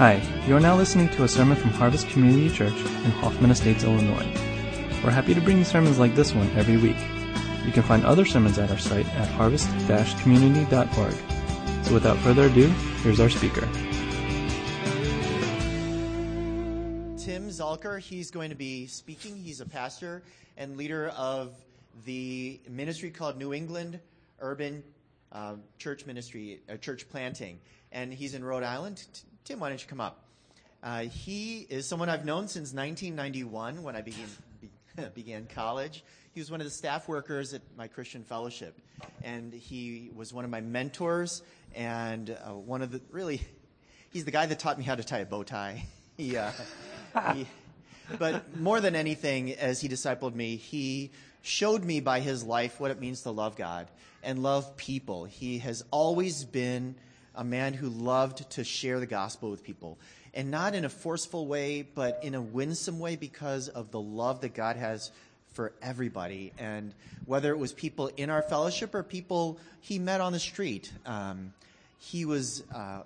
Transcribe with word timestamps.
Hi, 0.00 0.16
you 0.46 0.56
are 0.56 0.60
now 0.60 0.78
listening 0.78 1.10
to 1.10 1.24
a 1.24 1.28
sermon 1.28 1.58
from 1.58 1.72
Harvest 1.72 2.08
Community 2.08 2.48
Church 2.48 2.72
in 2.72 3.10
Hoffman 3.20 3.50
Estates, 3.50 3.84
Illinois. 3.84 4.24
We're 5.04 5.10
happy 5.10 5.34
to 5.34 5.42
bring 5.42 5.58
you 5.58 5.64
sermons 5.64 5.98
like 5.98 6.14
this 6.14 6.32
one 6.32 6.48
every 6.56 6.78
week. 6.78 6.96
You 7.66 7.70
can 7.70 7.82
find 7.82 8.06
other 8.06 8.24
sermons 8.24 8.58
at 8.58 8.70
our 8.70 8.78
site 8.78 9.06
at 9.16 9.28
harvest-community.org. 9.28 11.84
So 11.84 11.92
without 11.92 12.16
further 12.20 12.46
ado, 12.46 12.68
here's 13.02 13.20
our 13.20 13.28
speaker. 13.28 13.68
Tim 17.18 17.50
Zalker, 17.50 18.00
he's 18.00 18.30
going 18.30 18.48
to 18.48 18.56
be 18.56 18.86
speaking. 18.86 19.36
He's 19.36 19.60
a 19.60 19.66
pastor 19.66 20.22
and 20.56 20.78
leader 20.78 21.10
of 21.10 21.52
the 22.06 22.58
ministry 22.70 23.10
called 23.10 23.36
New 23.36 23.52
England 23.52 24.00
Urban 24.38 24.82
uh, 25.30 25.56
Church 25.76 26.06
Ministry, 26.06 26.62
uh, 26.70 26.78
Church 26.78 27.06
Planting. 27.10 27.60
And 27.92 28.14
he's 28.14 28.32
in 28.32 28.42
Rhode 28.42 28.62
Island. 28.62 29.04
Tim, 29.50 29.58
why 29.58 29.68
don't 29.68 29.82
you 29.82 29.88
come 29.88 30.00
up? 30.00 30.22
Uh, 30.80 31.00
he 31.00 31.66
is 31.68 31.84
someone 31.84 32.08
I've 32.08 32.24
known 32.24 32.46
since 32.46 32.72
1991 32.72 33.82
when 33.82 33.96
I 33.96 34.00
began, 34.00 34.28
be, 34.60 34.70
began 35.16 35.48
college. 35.52 36.04
He 36.30 36.40
was 36.40 36.52
one 36.52 36.60
of 36.60 36.66
the 36.66 36.70
staff 36.70 37.08
workers 37.08 37.52
at 37.52 37.60
my 37.76 37.88
Christian 37.88 38.22
fellowship. 38.22 38.78
And 39.24 39.52
he 39.52 40.12
was 40.14 40.32
one 40.32 40.44
of 40.44 40.52
my 40.52 40.60
mentors 40.60 41.42
and 41.74 42.30
uh, 42.30 42.52
one 42.54 42.80
of 42.80 42.92
the 42.92 43.00
really, 43.10 43.42
he's 44.10 44.24
the 44.24 44.30
guy 44.30 44.46
that 44.46 44.60
taught 44.60 44.78
me 44.78 44.84
how 44.84 44.94
to 44.94 45.02
tie 45.02 45.18
a 45.18 45.26
bow 45.26 45.42
tie. 45.42 45.84
he, 46.16 46.36
uh, 46.36 46.52
he, 47.34 47.44
but 48.20 48.56
more 48.56 48.80
than 48.80 48.94
anything, 48.94 49.54
as 49.54 49.80
he 49.80 49.88
discipled 49.88 50.36
me, 50.36 50.54
he 50.54 51.10
showed 51.42 51.82
me 51.82 51.98
by 51.98 52.20
his 52.20 52.44
life 52.44 52.78
what 52.78 52.92
it 52.92 53.00
means 53.00 53.22
to 53.22 53.32
love 53.32 53.56
God 53.56 53.88
and 54.22 54.44
love 54.44 54.76
people. 54.76 55.24
He 55.24 55.58
has 55.58 55.82
always 55.90 56.44
been 56.44 56.94
a 57.40 57.44
man 57.44 57.72
who 57.72 57.88
loved 57.88 58.48
to 58.50 58.62
share 58.62 59.00
the 59.00 59.06
gospel 59.06 59.50
with 59.50 59.64
people. 59.64 59.98
And 60.34 60.50
not 60.50 60.74
in 60.74 60.84
a 60.84 60.90
forceful 60.90 61.46
way, 61.46 61.80
but 61.82 62.20
in 62.22 62.34
a 62.34 62.40
winsome 62.40 63.00
way 63.00 63.16
because 63.16 63.68
of 63.68 63.90
the 63.90 64.00
love 64.00 64.42
that 64.42 64.52
God 64.54 64.76
has 64.76 65.10
for 65.54 65.72
everybody. 65.80 66.52
And 66.58 66.92
whether 67.24 67.50
it 67.50 67.58
was 67.58 67.72
people 67.72 68.10
in 68.18 68.28
our 68.28 68.42
fellowship 68.42 68.94
or 68.94 69.02
people 69.02 69.58
he 69.80 69.98
met 69.98 70.20
on 70.20 70.34
the 70.34 70.38
street, 70.38 70.92
um, 71.06 71.54
he 71.98 72.26
was 72.26 72.62
uh, 72.74 73.04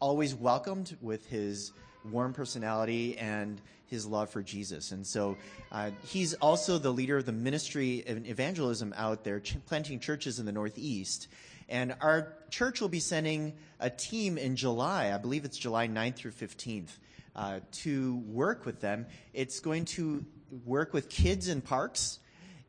always 0.00 0.34
welcomed 0.34 0.96
with 1.00 1.24
his 1.28 1.70
warm 2.10 2.32
personality 2.32 3.16
and 3.16 3.60
his 3.86 4.06
love 4.06 4.28
for 4.28 4.42
Jesus. 4.42 4.90
And 4.90 5.06
so 5.06 5.36
uh, 5.70 5.92
he's 6.04 6.34
also 6.34 6.78
the 6.78 6.90
leader 6.90 7.16
of 7.16 7.26
the 7.26 7.32
ministry 7.32 8.02
of 8.08 8.28
evangelism 8.28 8.92
out 8.96 9.22
there, 9.22 9.38
ch- 9.38 9.56
planting 9.66 10.00
churches 10.00 10.40
in 10.40 10.46
the 10.46 10.52
Northeast. 10.52 11.28
And 11.68 11.94
our 12.00 12.34
church 12.50 12.80
will 12.80 12.88
be 12.88 13.00
sending 13.00 13.54
a 13.78 13.90
team 13.90 14.38
in 14.38 14.56
July, 14.56 15.12
I 15.14 15.18
believe 15.18 15.44
it's 15.44 15.58
July 15.58 15.86
9th 15.88 16.16
through 16.16 16.32
15th, 16.32 16.90
uh, 17.36 17.60
to 17.70 18.16
work 18.26 18.64
with 18.64 18.80
them. 18.80 19.06
It's 19.34 19.60
going 19.60 19.84
to 19.86 20.24
work 20.64 20.92
with 20.92 21.08
kids 21.08 21.48
in 21.48 21.60
parks. 21.60 22.18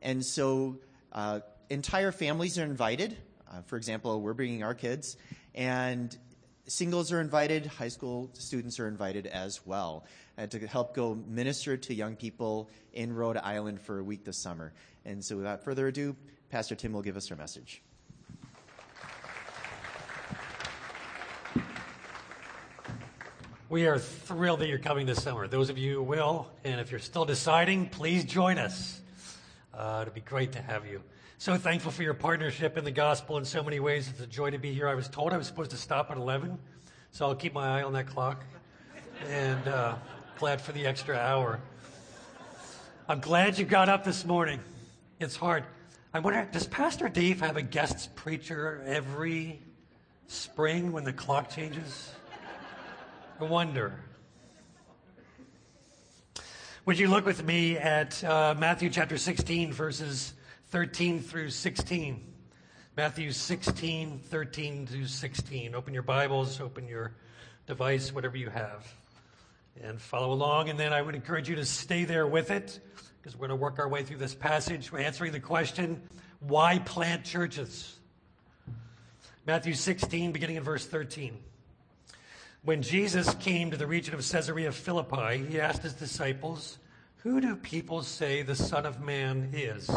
And 0.01 0.23
so 0.23 0.77
uh, 1.11 1.39
entire 1.69 2.11
families 2.11 2.59
are 2.59 2.63
invited. 2.63 3.17
Uh, 3.49 3.61
for 3.65 3.77
example, 3.77 4.21
we're 4.21 4.33
bringing 4.33 4.63
our 4.63 4.73
kids. 4.75 5.17
And 5.55 6.15
singles 6.67 7.11
are 7.11 7.21
invited, 7.21 7.65
high 7.65 7.87
school 7.87 8.29
students 8.33 8.79
are 8.79 8.87
invited 8.87 9.27
as 9.27 9.65
well, 9.65 10.05
uh, 10.37 10.47
to 10.47 10.67
help 10.67 10.93
go 10.93 11.15
minister 11.15 11.77
to 11.77 11.93
young 11.93 12.15
people 12.15 12.69
in 12.93 13.13
Rhode 13.13 13.37
Island 13.37 13.81
for 13.81 13.99
a 13.99 14.03
week 14.03 14.23
this 14.23 14.37
summer. 14.37 14.73
And 15.05 15.23
so 15.23 15.37
without 15.37 15.63
further 15.63 15.87
ado, 15.87 16.15
Pastor 16.49 16.75
Tim 16.75 16.93
will 16.93 17.01
give 17.01 17.17
us 17.17 17.31
our 17.31 17.37
message. 17.37 17.81
We 23.69 23.85
are 23.85 23.99
thrilled 23.99 24.61
that 24.61 24.67
you're 24.67 24.79
coming 24.79 25.05
this 25.05 25.21
summer. 25.21 25.47
Those 25.47 25.69
of 25.69 25.77
you 25.77 25.97
who 25.97 26.01
will, 26.01 26.49
and 26.63 26.81
if 26.81 26.89
you're 26.89 26.99
still 26.99 27.23
deciding, 27.23 27.89
please 27.89 28.25
join 28.25 28.57
us. 28.57 28.99
Uh, 29.71 29.99
it'd 30.01 30.15
be 30.15 30.21
great 30.21 30.53
to 30.53 30.61
have 30.63 30.87
you. 30.87 31.03
So 31.37 31.55
thankful 31.55 31.91
for 31.91 32.01
your 32.01 32.15
partnership 32.15 32.79
in 32.79 32.83
the 32.83 32.89
gospel 32.89 33.37
in 33.37 33.45
so 33.45 33.61
many 33.61 33.79
ways. 33.79 34.09
It's 34.09 34.21
a 34.21 34.25
joy 34.25 34.49
to 34.49 34.57
be 34.57 34.73
here. 34.73 34.87
I 34.87 34.95
was 34.95 35.07
told 35.07 35.33
I 35.33 35.37
was 35.37 35.45
supposed 35.45 35.69
to 35.69 35.77
stop 35.77 36.09
at 36.09 36.17
11, 36.17 36.57
so 37.11 37.27
I'll 37.27 37.35
keep 37.35 37.53
my 37.53 37.79
eye 37.79 37.83
on 37.83 37.93
that 37.93 38.07
clock. 38.07 38.43
And 39.27 39.67
uh, 39.67 39.97
glad 40.39 40.61
for 40.61 40.71
the 40.71 40.87
extra 40.87 41.15
hour. 41.15 41.59
I'm 43.07 43.19
glad 43.19 43.59
you 43.59 43.65
got 43.65 43.87
up 43.87 44.03
this 44.03 44.25
morning. 44.25 44.61
It's 45.19 45.35
hard. 45.35 45.63
I 46.11 46.17
wonder, 46.21 46.49
does 46.51 46.65
Pastor 46.65 47.07
Dave 47.07 47.41
have 47.41 47.55
a 47.55 47.61
guest 47.61 48.15
preacher 48.15 48.81
every 48.87 49.61
spring 50.25 50.91
when 50.91 51.03
the 51.03 51.13
clock 51.13 51.51
changes? 51.51 52.09
I 53.39 53.45
wonder. 53.45 53.93
Would 56.85 56.99
you 56.99 57.07
look 57.07 57.25
with 57.25 57.41
me 57.41 57.77
at 57.77 58.21
uh, 58.21 58.53
Matthew 58.59 58.89
chapter 58.89 59.17
16, 59.17 59.71
verses 59.71 60.33
13 60.71 61.21
through 61.21 61.51
16? 61.51 62.21
Matthew 62.97 63.31
16, 63.31 64.19
13 64.25 64.87
through 64.87 65.05
16. 65.05 65.73
Open 65.73 65.93
your 65.93 66.03
Bibles, 66.03 66.59
open 66.59 66.85
your 66.85 67.13
device, 67.65 68.13
whatever 68.13 68.35
you 68.35 68.49
have, 68.49 68.93
and 69.81 70.01
follow 70.01 70.33
along. 70.33 70.67
And 70.67 70.77
then 70.77 70.91
I 70.91 71.01
would 71.01 71.15
encourage 71.15 71.47
you 71.47 71.55
to 71.55 71.65
stay 71.65 72.03
there 72.03 72.27
with 72.27 72.51
it, 72.51 72.81
because 73.21 73.37
we're 73.37 73.47
going 73.47 73.57
to 73.57 73.63
work 73.63 73.79
our 73.79 73.87
way 73.87 74.03
through 74.03 74.17
this 74.17 74.35
passage. 74.35 74.91
Answering 74.93 75.31
the 75.31 75.39
question 75.39 76.01
why 76.41 76.79
plant 76.79 77.23
churches? 77.23 77.99
Matthew 79.47 79.75
16, 79.75 80.33
beginning 80.33 80.57
in 80.57 80.63
verse 80.63 80.85
13. 80.85 81.37
When 82.63 82.81
Jesus 82.81 83.33
came 83.35 83.71
to 83.71 83.77
the 83.77 83.87
region 83.87 84.13
of 84.13 84.29
Caesarea 84.29 84.73
Philippi, 84.73 85.45
he 85.45 85.61
asked 85.61 85.83
his 85.83 85.93
disciples, 85.93 86.77
Who 87.23 87.39
do 87.39 87.55
people 87.55 88.03
say 88.03 88.41
the 88.41 88.55
Son 88.55 88.85
of 88.85 88.99
Man 88.99 89.51
is? 89.53 89.89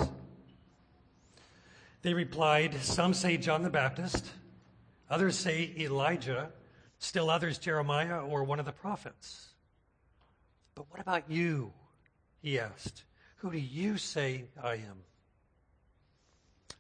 They 2.03 2.15
replied, 2.15 2.81
Some 2.83 3.15
say 3.15 3.37
John 3.37 3.63
the 3.63 3.71
Baptist, 3.71 4.31
others 5.11 5.37
say 5.37 5.75
Elijah, 5.77 6.51
still 6.99 7.31
others 7.31 7.59
Jeremiah 7.59 8.21
or 8.21 8.45
one 8.45 8.61
of 8.61 8.67
the 8.67 8.73
prophets. 8.73 9.49
But 10.77 10.87
what 10.89 11.01
about 11.01 11.29
you? 11.29 11.73
He 12.41 12.61
asked, 12.61 13.03
Who 13.37 13.51
do 13.51 13.59
you 13.59 13.99
say 13.99 14.45
I 14.63 14.75
am? 14.75 15.03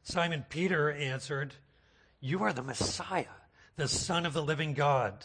Simon 0.04 0.44
Peter 0.48 0.92
answered, 0.92 1.54
You 2.20 2.44
are 2.44 2.52
the 2.52 2.62
Messiah, 2.62 3.26
the 3.74 3.88
Son 3.88 4.26
of 4.26 4.32
the 4.32 4.42
living 4.42 4.74
God. 4.74 5.24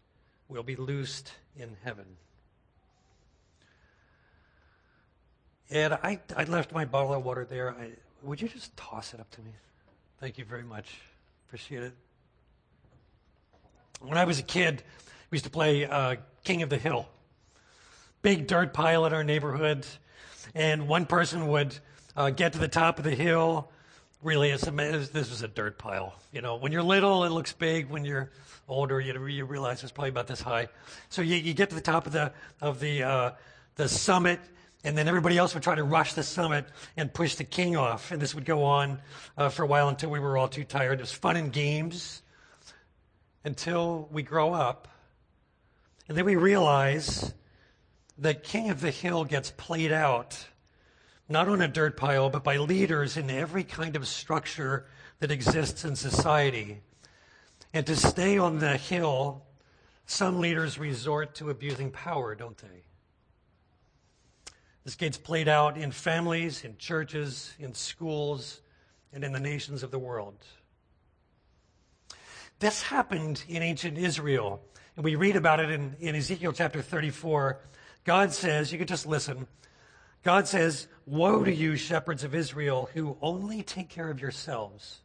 will 0.51 0.63
be 0.63 0.75
loosed 0.75 1.31
in 1.55 1.77
heaven. 1.81 2.05
Ed, 5.69 5.93
I, 5.93 6.19
I 6.35 6.43
left 6.43 6.73
my 6.73 6.83
bottle 6.83 7.13
of 7.13 7.23
water 7.23 7.45
there. 7.45 7.71
I, 7.71 7.91
would 8.21 8.41
you 8.41 8.49
just 8.49 8.75
toss 8.75 9.13
it 9.13 9.21
up 9.21 9.31
to 9.31 9.41
me? 9.41 9.51
Thank 10.19 10.37
you 10.37 10.43
very 10.43 10.63
much. 10.63 10.93
Appreciate 11.47 11.83
it. 11.83 11.93
When 14.01 14.17
I 14.17 14.25
was 14.25 14.39
a 14.39 14.43
kid, 14.43 14.83
we 15.29 15.37
used 15.37 15.45
to 15.45 15.51
play 15.51 15.85
uh, 15.85 16.17
King 16.43 16.63
of 16.63 16.69
the 16.69 16.77
Hill. 16.77 17.07
Big 18.21 18.45
dirt 18.45 18.73
pile 18.73 19.05
in 19.05 19.13
our 19.13 19.23
neighborhood, 19.23 19.85
and 20.53 20.89
one 20.89 21.05
person 21.05 21.47
would 21.47 21.77
uh, 22.17 22.29
get 22.29 22.53
to 22.53 22.59
the 22.59 22.67
top 22.67 22.97
of 22.97 23.05
the 23.05 23.15
hill. 23.15 23.71
Really, 24.23 24.51
it's 24.51 24.67
a, 24.67 24.71
this 24.71 25.31
was 25.31 25.41
a 25.41 25.47
dirt 25.47 25.79
pile. 25.79 26.13
You 26.31 26.41
know, 26.41 26.55
when 26.55 26.71
you're 26.71 26.83
little, 26.83 27.23
it 27.23 27.29
looks 27.29 27.53
big. 27.53 27.89
When 27.89 28.05
you're 28.05 28.29
older, 28.67 28.99
you, 28.99 29.25
you 29.25 29.45
realize 29.45 29.81
it's 29.81 29.91
probably 29.91 30.09
about 30.09 30.27
this 30.27 30.41
high. 30.41 30.67
So 31.09 31.23
you, 31.23 31.37
you 31.37 31.55
get 31.55 31.69
to 31.69 31.75
the 31.75 31.81
top 31.81 32.05
of 32.05 32.13
the 32.13 32.31
of 32.61 32.79
the 32.79 33.01
uh, 33.01 33.31
the 33.77 33.89
summit, 33.89 34.39
and 34.83 34.95
then 34.95 35.07
everybody 35.07 35.39
else 35.39 35.55
would 35.55 35.63
try 35.63 35.73
to 35.73 35.83
rush 35.83 36.13
the 36.13 36.21
summit 36.21 36.65
and 36.97 37.11
push 37.11 37.33
the 37.33 37.43
king 37.43 37.75
off. 37.75 38.11
And 38.11 38.21
this 38.21 38.35
would 38.35 38.45
go 38.45 38.63
on 38.63 39.01
uh, 39.39 39.49
for 39.49 39.63
a 39.63 39.67
while 39.67 39.89
until 39.89 40.11
we 40.11 40.19
were 40.19 40.37
all 40.37 40.47
too 40.47 40.65
tired. 40.65 40.99
It 40.99 41.01
was 41.01 41.11
fun 41.11 41.35
and 41.35 41.51
games 41.51 42.21
until 43.43 44.07
we 44.11 44.21
grow 44.21 44.53
up, 44.53 44.87
and 46.07 46.15
then 46.15 46.25
we 46.25 46.35
realize 46.35 47.33
that 48.19 48.43
King 48.43 48.69
of 48.69 48.81
the 48.81 48.91
Hill 48.91 49.23
gets 49.25 49.49
played 49.49 49.91
out 49.91 50.45
not 51.29 51.47
on 51.47 51.61
a 51.61 51.67
dirt 51.67 51.97
pile, 51.97 52.29
but 52.29 52.43
by 52.43 52.57
leaders 52.57 53.17
in 53.17 53.29
every 53.29 53.63
kind 53.63 53.95
of 53.95 54.07
structure 54.07 54.85
that 55.19 55.31
exists 55.31 55.85
in 55.85 55.95
society. 55.95 56.81
And 57.73 57.85
to 57.87 57.95
stay 57.95 58.37
on 58.37 58.59
the 58.59 58.77
hill 58.77 59.43
some 60.05 60.39
leaders 60.39 60.77
resort 60.77 61.35
to 61.35 61.49
abusing 61.49 61.89
power, 61.89 62.35
don't 62.35 62.57
they? 62.57 62.83
This 64.83 64.95
gets 64.95 65.17
played 65.17 65.47
out 65.47 65.77
in 65.77 65.91
families, 65.91 66.65
in 66.65 66.75
churches, 66.77 67.53
in 67.59 67.73
schools, 67.73 68.61
and 69.13 69.23
in 69.23 69.31
the 69.31 69.39
nations 69.39 69.83
of 69.83 69.91
the 69.91 69.99
world. 69.99 70.35
This 72.59 72.81
happened 72.81 73.43
in 73.47 73.63
ancient 73.63 73.97
Israel, 73.97 74.61
and 74.95 75.05
we 75.05 75.15
read 75.15 75.35
about 75.35 75.59
it 75.59 75.69
in, 75.69 75.95
in 75.99 76.15
Ezekiel 76.15 76.51
chapter 76.51 76.81
34. 76.81 77.59
God 78.03 78.33
says, 78.33 78.71
you 78.71 78.77
can 78.77 78.87
just 78.87 79.05
listen. 79.05 79.47
God 80.23 80.47
says, 80.47 80.87
Woe 81.05 81.43
to 81.43 81.53
you, 81.53 81.75
shepherds 81.75 82.23
of 82.23 82.35
Israel, 82.35 82.89
who 82.93 83.17
only 83.21 83.63
take 83.63 83.89
care 83.89 84.09
of 84.09 84.21
yourselves. 84.21 84.99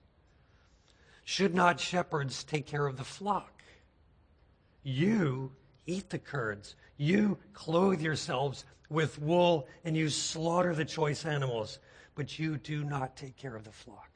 Should 1.25 1.55
not 1.55 1.81
shepherds 1.81 2.45
take 2.45 2.67
care 2.67 2.87
of 2.87 2.97
the 2.97 3.05
flock? 3.05 3.63
You 4.83 5.53
eat 5.87 6.11
the 6.11 6.19
curds. 6.19 6.77
You 6.97 7.39
clothe 7.53 8.01
yourselves 8.01 8.65
with 8.89 9.21
wool 9.21 9.67
and 9.85 9.97
you 9.97 10.09
slaughter 10.09 10.75
the 10.75 10.85
choice 10.85 11.25
animals, 11.25 11.79
but 12.15 12.39
you 12.39 12.57
do 12.59 12.85
not 12.85 13.17
take 13.17 13.37
care 13.37 13.57
of 13.57 13.65
the 13.65 13.73
flock. 13.73 14.11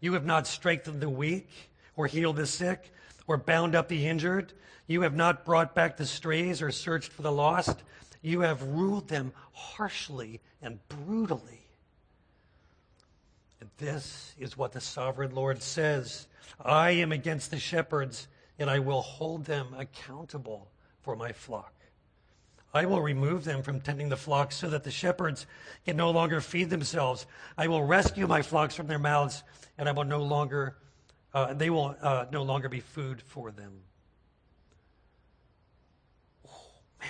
You 0.00 0.12
have 0.12 0.26
not 0.26 0.46
strengthened 0.46 1.00
the 1.00 1.10
weak 1.10 1.48
or 1.96 2.06
healed 2.06 2.36
the 2.36 2.46
sick 2.46 2.92
or 3.26 3.36
bound 3.36 3.74
up 3.74 3.88
the 3.88 4.06
injured. 4.06 4.52
You 4.86 5.02
have 5.02 5.16
not 5.16 5.44
brought 5.44 5.74
back 5.74 5.96
the 5.96 6.06
strays 6.06 6.62
or 6.62 6.70
searched 6.70 7.10
for 7.10 7.22
the 7.22 7.32
lost. 7.32 7.82
You 8.26 8.40
have 8.40 8.60
ruled 8.60 9.06
them 9.06 9.32
harshly 9.52 10.40
and 10.60 10.80
brutally. 10.88 11.60
And 13.60 13.70
this 13.78 14.34
is 14.36 14.58
what 14.58 14.72
the 14.72 14.80
sovereign 14.80 15.32
Lord 15.32 15.62
says 15.62 16.26
I 16.60 16.90
am 16.90 17.12
against 17.12 17.52
the 17.52 17.58
shepherds, 17.60 18.26
and 18.58 18.68
I 18.68 18.80
will 18.80 19.02
hold 19.02 19.44
them 19.44 19.68
accountable 19.78 20.72
for 21.02 21.14
my 21.14 21.30
flock. 21.30 21.72
I 22.74 22.84
will 22.84 23.00
remove 23.00 23.44
them 23.44 23.62
from 23.62 23.80
tending 23.80 24.08
the 24.08 24.16
flocks 24.16 24.56
so 24.56 24.70
that 24.70 24.82
the 24.82 24.90
shepherds 24.90 25.46
can 25.84 25.96
no 25.96 26.10
longer 26.10 26.40
feed 26.40 26.68
themselves. 26.68 27.26
I 27.56 27.68
will 27.68 27.84
rescue 27.84 28.26
my 28.26 28.42
flocks 28.42 28.74
from 28.74 28.88
their 28.88 28.98
mouths, 28.98 29.44
and 29.78 29.88
I 29.88 29.92
will 29.92 30.02
no 30.02 30.20
longer, 30.20 30.76
uh, 31.32 31.54
they 31.54 31.70
will 31.70 31.94
uh, 32.02 32.26
no 32.32 32.42
longer 32.42 32.68
be 32.68 32.80
food 32.80 33.22
for 33.22 33.52
them. 33.52 33.72
Oh, 36.44 36.50
man. 37.00 37.08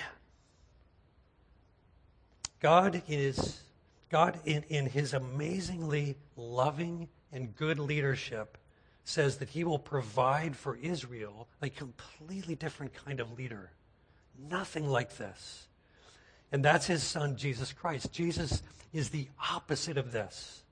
God 2.61 3.03
is, 3.09 3.61
God 4.11 4.39
in, 4.45 4.65
in 4.69 4.87
his 4.87 5.13
amazingly 5.13 6.17
loving 6.37 7.09
and 7.33 7.55
good 7.55 7.79
leadership 7.79 8.59
says 9.05 9.37
that 9.37 9.51
he 9.51 9.63
will 9.63 9.79
provide 9.79 10.57
for 10.57 10.77
Israel 10.77 11.49
a 11.63 11.69
completely 11.69 12.55
different 12.55 12.93
kind 12.95 13.21
of 13.21 13.39
leader 13.39 13.71
Nothing 14.39 14.89
like 14.89 15.17
this. 15.17 15.67
And 16.53 16.65
that's 16.65 16.87
his 16.87 17.03
son, 17.03 17.37
Jesus 17.37 17.73
Christ. 17.73 18.13
Jesus 18.13 18.63
is 18.93 19.11
the 19.11 19.29
opposite 19.53 19.99
of 19.99 20.13
this. 20.13 20.63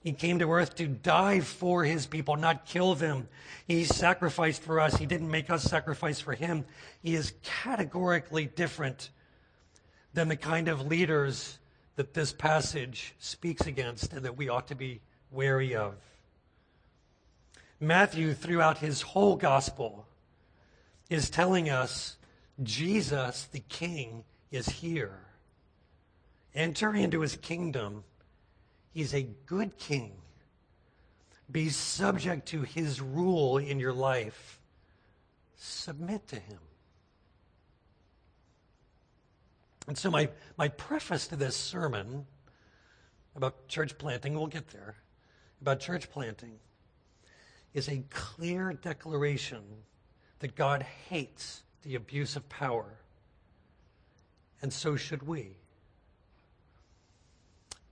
He 0.00 0.12
came 0.12 0.38
to 0.38 0.50
earth 0.50 0.76
to 0.76 0.86
die 0.86 1.40
for 1.40 1.84
his 1.84 2.06
people, 2.06 2.36
not 2.36 2.66
kill 2.66 2.94
them. 2.94 3.28
He 3.66 3.84
sacrificed 3.84 4.62
for 4.62 4.80
us. 4.80 4.96
He 4.96 5.06
didn't 5.06 5.30
make 5.30 5.50
us 5.50 5.64
sacrifice 5.64 6.20
for 6.20 6.34
him. 6.34 6.64
He 7.02 7.14
is 7.14 7.34
categorically 7.42 8.46
different 8.46 9.10
than 10.18 10.26
the 10.26 10.36
kind 10.36 10.66
of 10.66 10.84
leaders 10.84 11.60
that 11.94 12.12
this 12.12 12.32
passage 12.32 13.14
speaks 13.20 13.68
against 13.68 14.12
and 14.12 14.24
that 14.24 14.36
we 14.36 14.48
ought 14.48 14.66
to 14.66 14.74
be 14.74 15.00
wary 15.30 15.76
of. 15.76 15.94
Matthew, 17.78 18.34
throughout 18.34 18.78
his 18.78 19.00
whole 19.00 19.36
gospel, 19.36 20.08
is 21.08 21.30
telling 21.30 21.70
us 21.70 22.16
Jesus, 22.64 23.44
the 23.52 23.62
King, 23.68 24.24
is 24.50 24.68
here. 24.68 25.20
Enter 26.52 26.96
into 26.96 27.20
his 27.20 27.36
kingdom. 27.36 28.02
He's 28.92 29.14
a 29.14 29.22
good 29.46 29.78
king. 29.78 30.10
Be 31.48 31.68
subject 31.68 32.48
to 32.48 32.62
his 32.62 33.00
rule 33.00 33.58
in 33.58 33.78
your 33.78 33.92
life. 33.92 34.58
Submit 35.54 36.26
to 36.26 36.40
him. 36.40 36.58
And 39.88 39.96
so, 39.96 40.10
my, 40.10 40.28
my 40.58 40.68
preface 40.68 41.26
to 41.28 41.36
this 41.36 41.56
sermon 41.56 42.26
about 43.34 43.68
church 43.68 43.96
planting, 43.96 44.34
we'll 44.34 44.46
get 44.46 44.68
there, 44.68 44.96
about 45.62 45.80
church 45.80 46.10
planting, 46.10 46.52
is 47.72 47.88
a 47.88 48.04
clear 48.10 48.74
declaration 48.74 49.62
that 50.40 50.54
God 50.54 50.84
hates 51.08 51.62
the 51.82 51.94
abuse 51.94 52.36
of 52.36 52.46
power. 52.50 52.98
And 54.60 54.70
so 54.70 54.94
should 54.94 55.26
we. 55.26 55.56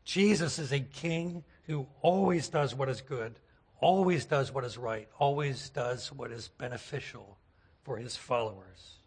Jesus 0.05 0.59
is 0.59 0.73
a 0.73 0.81
king 0.81 1.45
who 1.67 1.87
always 2.03 2.49
does 2.49 2.75
what 2.75 2.91
is 2.91 3.01
good, 3.01 3.39
always 3.81 4.27
does 4.27 4.53
what 4.53 4.65
is 4.65 4.77
right, 4.77 5.09
always 5.19 5.71
does 5.71 6.13
what 6.13 6.31
is 6.31 6.49
beneficial 6.49 7.39
for 7.85 7.97
his 7.97 8.17
followers. 8.17 8.99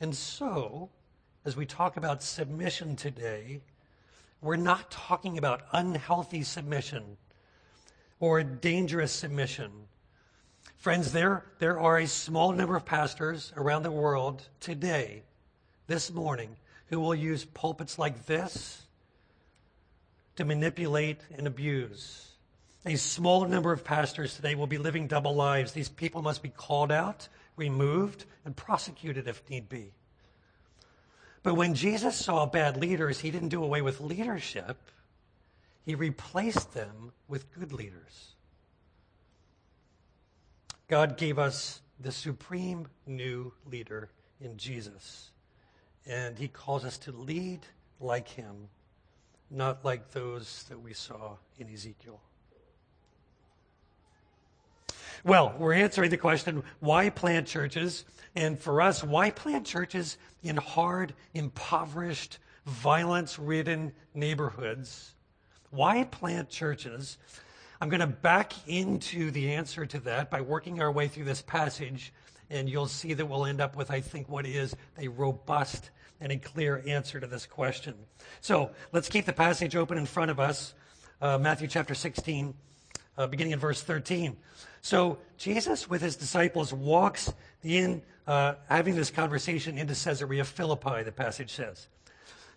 And 0.00 0.14
so, 0.14 0.90
as 1.44 1.56
we 1.56 1.66
talk 1.66 1.96
about 1.96 2.22
submission 2.22 2.96
today, 2.96 3.60
we're 4.40 4.56
not 4.56 4.90
talking 4.90 5.38
about 5.38 5.62
unhealthy 5.72 6.42
submission 6.42 7.16
or 8.20 8.42
dangerous 8.42 9.12
submission 9.12 9.70
Friends, 10.78 11.10
there, 11.10 11.44
there 11.58 11.80
are 11.80 11.98
a 11.98 12.06
small 12.06 12.52
number 12.52 12.76
of 12.76 12.84
pastors 12.84 13.52
around 13.56 13.82
the 13.82 13.90
world 13.90 14.48
today, 14.60 15.24
this 15.88 16.12
morning, 16.12 16.56
who 16.86 17.00
will 17.00 17.16
use 17.16 17.44
pulpits 17.44 17.98
like 17.98 18.26
this 18.26 18.86
to 20.36 20.44
manipulate 20.44 21.20
and 21.36 21.48
abuse. 21.48 22.28
A 22.86 22.94
small 22.94 23.44
number 23.44 23.72
of 23.72 23.82
pastors 23.82 24.36
today 24.36 24.54
will 24.54 24.68
be 24.68 24.78
living 24.78 25.08
double 25.08 25.34
lives. 25.34 25.72
These 25.72 25.88
people 25.88 26.22
must 26.22 26.44
be 26.44 26.48
called 26.48 26.92
out, 26.92 27.26
removed, 27.56 28.24
and 28.44 28.54
prosecuted 28.54 29.26
if 29.26 29.42
need 29.50 29.68
be. 29.68 29.90
But 31.48 31.54
when 31.54 31.72
Jesus 31.72 32.14
saw 32.14 32.44
bad 32.44 32.76
leaders, 32.76 33.20
he 33.20 33.30
didn't 33.30 33.48
do 33.48 33.64
away 33.64 33.80
with 33.80 34.02
leadership, 34.02 34.76
he 35.86 35.94
replaced 35.94 36.74
them 36.74 37.12
with 37.26 37.50
good 37.58 37.72
leaders. 37.72 38.34
God 40.88 41.16
gave 41.16 41.38
us 41.38 41.80
the 41.98 42.12
supreme 42.12 42.86
new 43.06 43.50
leader 43.64 44.10
in 44.42 44.58
Jesus. 44.58 45.30
And 46.04 46.38
he 46.38 46.48
calls 46.48 46.84
us 46.84 46.98
to 46.98 47.12
lead 47.12 47.60
like 47.98 48.28
him, 48.28 48.68
not 49.50 49.82
like 49.86 50.10
those 50.10 50.64
that 50.64 50.78
we 50.78 50.92
saw 50.92 51.38
in 51.58 51.72
Ezekiel. 51.72 52.20
Well, 55.24 55.54
we're 55.58 55.74
answering 55.74 56.10
the 56.10 56.16
question 56.16 56.62
why 56.80 57.10
plant 57.10 57.46
churches? 57.46 58.04
And 58.34 58.58
for 58.58 58.80
us, 58.80 59.02
why 59.02 59.30
plant 59.30 59.66
churches 59.66 60.18
in 60.42 60.56
hard, 60.56 61.14
impoverished, 61.34 62.38
violence 62.66 63.38
ridden 63.38 63.92
neighborhoods? 64.14 65.14
Why 65.70 66.04
plant 66.04 66.48
churches 66.48 67.18
I'm 67.80 67.90
going 67.90 68.00
to 68.00 68.08
back 68.08 68.54
into 68.66 69.30
the 69.30 69.52
answer 69.52 69.86
to 69.86 70.00
that 70.00 70.30
by 70.30 70.40
working 70.40 70.82
our 70.82 70.90
way 70.90 71.06
through 71.06 71.26
this 71.26 71.42
passage, 71.42 72.12
and 72.50 72.68
you'll 72.68 72.88
see 72.88 73.14
that 73.14 73.24
we'll 73.24 73.46
end 73.46 73.60
up 73.60 73.76
with, 73.76 73.92
I 73.92 74.00
think, 74.00 74.28
what 74.28 74.46
is 74.46 74.74
a 74.98 75.06
robust 75.06 75.90
and 76.20 76.32
a 76.32 76.38
clear 76.38 76.82
answer 76.88 77.20
to 77.20 77.26
this 77.28 77.46
question. 77.46 77.94
So 78.40 78.70
let's 78.90 79.08
keep 79.08 79.26
the 79.26 79.32
passage 79.32 79.76
open 79.76 79.96
in 79.96 80.06
front 80.06 80.32
of 80.32 80.40
us 80.40 80.74
uh, 81.20 81.38
Matthew 81.38 81.68
chapter 81.68 81.94
16, 81.94 82.52
uh, 83.16 83.28
beginning 83.28 83.52
in 83.52 83.60
verse 83.60 83.80
13. 83.80 84.36
So 84.80 85.18
Jesus, 85.36 85.88
with 85.88 86.02
his 86.02 86.16
disciples, 86.16 86.72
walks 86.72 87.32
in, 87.62 88.02
uh, 88.26 88.54
having 88.68 88.94
this 88.94 89.10
conversation 89.10 89.78
into 89.78 89.94
Caesarea 89.94 90.44
Philippi, 90.44 91.02
the 91.02 91.12
passage 91.12 91.50
says. 91.50 91.88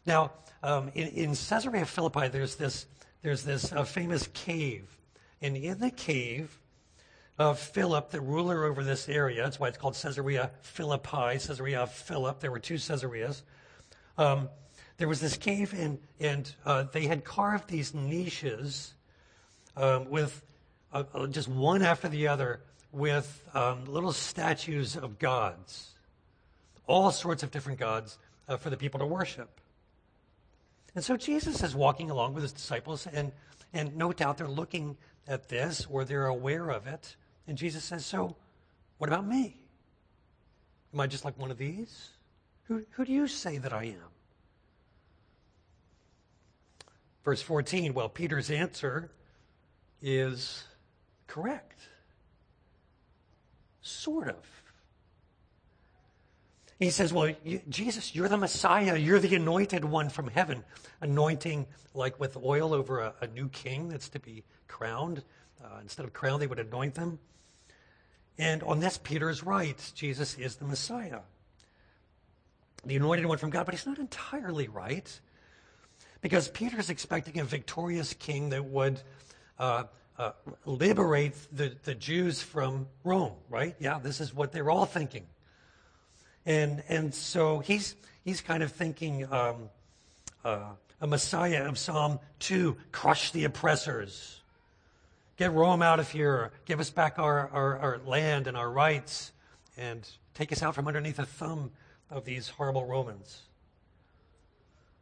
Now, 0.05 0.31
um, 0.63 0.91
in, 0.93 1.07
in, 1.09 1.29
Caesarea 1.29 1.85
Philippi, 1.85 2.27
there's 2.27 2.55
this, 2.55 2.85
there's 3.21 3.43
this 3.43 3.71
uh, 3.71 3.83
famous 3.83 4.27
cave 4.33 4.97
and 5.41 5.57
in 5.57 5.79
the 5.79 5.89
cave 5.89 6.59
of 7.39 7.57
Philip, 7.57 8.11
the 8.11 8.21
ruler 8.21 8.65
over 8.65 8.83
this 8.83 9.09
area, 9.09 9.43
that's 9.43 9.59
why 9.59 9.67
it's 9.67 9.77
called 9.77 9.95
Caesarea 9.95 10.51
Philippi, 10.61 11.39
Caesarea 11.39 11.87
Philip. 11.87 12.39
There 12.39 12.51
were 12.51 12.59
two 12.59 12.77
Caesareas. 12.77 13.41
Um, 14.17 14.49
there 14.97 15.07
was 15.07 15.19
this 15.19 15.35
cave, 15.35 15.73
and, 15.73 15.97
and 16.19 16.53
uh, 16.65 16.83
they 16.91 17.07
had 17.07 17.23
carved 17.23 17.67
these 17.67 17.95
niches 17.95 18.93
um, 19.75 20.09
with 20.11 20.43
uh, 20.93 21.03
uh 21.13 21.27
just 21.27 21.47
one 21.47 21.81
after 21.81 22.07
the 22.09 22.27
other 22.27 22.61
with 22.91 23.43
um, 23.53 23.85
little 23.85 24.11
statues 24.11 24.97
of 24.97 25.17
gods, 25.19 25.91
all 26.87 27.11
sorts 27.11 27.43
of 27.43 27.51
different 27.51 27.79
gods 27.79 28.17
uh, 28.47 28.57
for 28.57 28.69
the 28.69 28.77
people 28.77 28.99
to 28.99 29.05
worship. 29.05 29.61
And 30.93 31.03
so 31.03 31.15
Jesus 31.15 31.63
is 31.63 31.73
walking 31.73 32.09
along 32.09 32.33
with 32.33 32.43
his 32.43 32.51
disciples, 32.51 33.07
and, 33.07 33.31
and 33.71 33.95
no 33.95 34.11
doubt 34.11 34.37
they're 34.37 34.47
looking 34.47 34.97
at 35.27 35.47
this 35.47 35.87
or 35.89 36.03
they're 36.03 36.27
aware 36.27 36.69
of 36.69 36.87
it. 36.87 37.15
And 37.47 37.57
Jesus 37.57 37.83
says, 37.83 38.05
So, 38.05 38.35
what 38.97 39.09
about 39.09 39.25
me? 39.25 39.57
Am 40.93 40.99
I 40.99 41.07
just 41.07 41.23
like 41.23 41.39
one 41.39 41.51
of 41.51 41.57
these? 41.57 42.09
Who, 42.65 42.85
who 42.91 43.05
do 43.05 43.13
you 43.13 43.27
say 43.27 43.57
that 43.57 43.71
I 43.71 43.85
am? 43.85 44.11
Verse 47.23 47.41
14, 47.41 47.93
well, 47.93 48.09
Peter's 48.09 48.49
answer 48.49 49.11
is 50.01 50.63
correct. 51.31 51.79
Sort 53.81 54.27
of. 54.27 54.63
He 56.77 56.89
says, 56.89 57.13
Well, 57.13 57.33
you, 57.45 57.61
Jesus, 57.69 58.13
you're 58.13 58.27
the 58.27 58.37
Messiah. 58.37 58.97
You're 58.97 59.19
the 59.19 59.35
anointed 59.35 59.85
one 59.85 60.09
from 60.09 60.27
heaven. 60.27 60.65
Anointing 60.99 61.67
like 61.93 62.19
with 62.19 62.35
oil 62.35 62.73
over 62.73 62.99
a, 62.99 63.13
a 63.21 63.27
new 63.27 63.47
king 63.47 63.87
that's 63.87 64.09
to 64.09 64.19
be 64.19 64.43
crowned. 64.67 65.23
Uh, 65.63 65.79
instead 65.81 66.05
of 66.05 66.11
crown, 66.11 66.41
they 66.41 66.47
would 66.47 66.59
anoint 66.59 66.95
them. 66.95 67.17
And 68.37 68.61
on 68.63 68.81
this, 68.81 68.97
Peter 68.97 69.29
is 69.29 69.41
right. 69.41 69.91
Jesus 69.95 70.37
is 70.37 70.57
the 70.57 70.65
Messiah, 70.65 71.19
the 72.83 72.97
anointed 72.97 73.25
one 73.25 73.37
from 73.37 73.51
God. 73.51 73.65
But 73.65 73.75
he's 73.75 73.85
not 73.85 73.99
entirely 73.99 74.67
right 74.67 75.19
because 76.19 76.49
Peter 76.49 76.77
is 76.77 76.89
expecting 76.89 77.39
a 77.39 77.45
victorious 77.45 78.13
king 78.15 78.49
that 78.49 78.65
would 78.65 79.01
uh, 79.59 79.83
uh, 80.21 80.33
liberate 80.65 81.33
the, 81.51 81.75
the 81.83 81.95
Jews 81.95 82.43
from 82.43 82.87
Rome, 83.03 83.33
right? 83.49 83.75
Yeah, 83.79 83.97
this 83.97 84.21
is 84.21 84.35
what 84.35 84.51
they're 84.51 84.69
all 84.69 84.85
thinking. 84.85 85.25
And, 86.45 86.83
and 86.87 87.13
so 87.13 87.57
he's, 87.59 87.95
he's 88.23 88.39
kind 88.39 88.61
of 88.61 88.71
thinking 88.71 89.25
um, 89.33 89.69
uh, 90.45 90.73
a 91.01 91.07
Messiah 91.07 91.67
of 91.67 91.79
Psalm 91.79 92.19
2 92.37 92.77
crush 92.91 93.31
the 93.31 93.45
oppressors, 93.45 94.41
get 95.37 95.53
Rome 95.53 95.81
out 95.81 95.99
of 95.99 96.11
here, 96.11 96.51
give 96.65 96.79
us 96.79 96.91
back 96.91 97.17
our, 97.17 97.49
our, 97.49 97.79
our 97.79 98.01
land 98.05 98.45
and 98.45 98.55
our 98.55 98.69
rights, 98.69 99.31
and 99.75 100.07
take 100.35 100.51
us 100.51 100.61
out 100.61 100.75
from 100.75 100.87
underneath 100.87 101.17
the 101.17 101.25
thumb 101.25 101.71
of 102.11 102.25
these 102.25 102.47
horrible 102.47 102.85
Romans. 102.85 103.41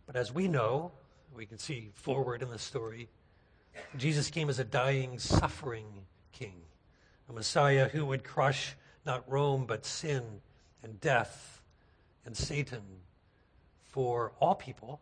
But 0.08 0.16
as 0.16 0.34
we 0.34 0.48
know, 0.48 0.94
we 1.36 1.46
can 1.46 1.58
see 1.58 1.90
forward 1.94 2.42
in 2.42 2.50
the 2.50 2.60
story, 2.60 3.10
Jesus 3.98 4.30
came 4.30 4.50
as 4.50 4.60
a 4.60 4.64
dying, 4.64 5.20
suffering 5.20 5.86
king, 6.32 6.54
a 7.30 7.34
Messiah 7.34 7.88
who 7.88 8.06
would 8.06 8.24
crush 8.24 8.76
not 9.06 9.30
Rome, 9.30 9.66
but 9.66 9.86
sin 9.86 10.24
and 10.84 11.00
death 11.02 11.62
and 12.26 12.36
Satan 12.36 12.84
for 13.88 14.34
all 14.40 14.56
people, 14.56 15.02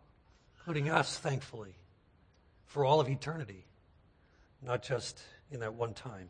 including 0.58 0.90
us, 0.90 1.18
thankfully, 1.18 1.76
for 2.66 2.86
all 2.86 3.00
of 3.00 3.10
eternity, 3.10 3.66
not 4.66 4.82
just 4.82 5.22
in 5.52 5.60
that 5.60 5.74
one 5.74 5.94
time. 5.94 6.30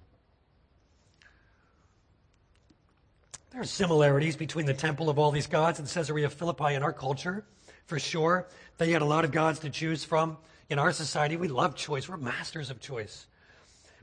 There 3.52 3.62
are 3.62 3.66
similarities 3.66 4.36
between 4.36 4.66
the 4.66 4.74
temple 4.74 5.10
of 5.10 5.18
all 5.18 5.32
these 5.32 5.48
gods 5.48 5.80
and 5.80 5.88
Caesarea 5.88 6.30
Philippi 6.30 6.74
in 6.74 6.84
our 6.84 6.94
culture, 6.94 7.46
for 7.86 7.98
sure. 7.98 8.48
They 8.78 8.92
had 8.92 9.02
a 9.02 9.06
lot 9.06 9.24
of 9.24 9.32
gods 9.32 9.60
to 9.60 9.70
choose 9.70 10.04
from. 10.04 10.38
In 10.70 10.80
our 10.80 10.92
society, 10.92 11.38
we 11.38 11.48
love 11.48 11.76
choice. 11.76 12.10
We're 12.10 12.18
masters 12.18 12.70
of 12.70 12.82
choice. 12.82 13.28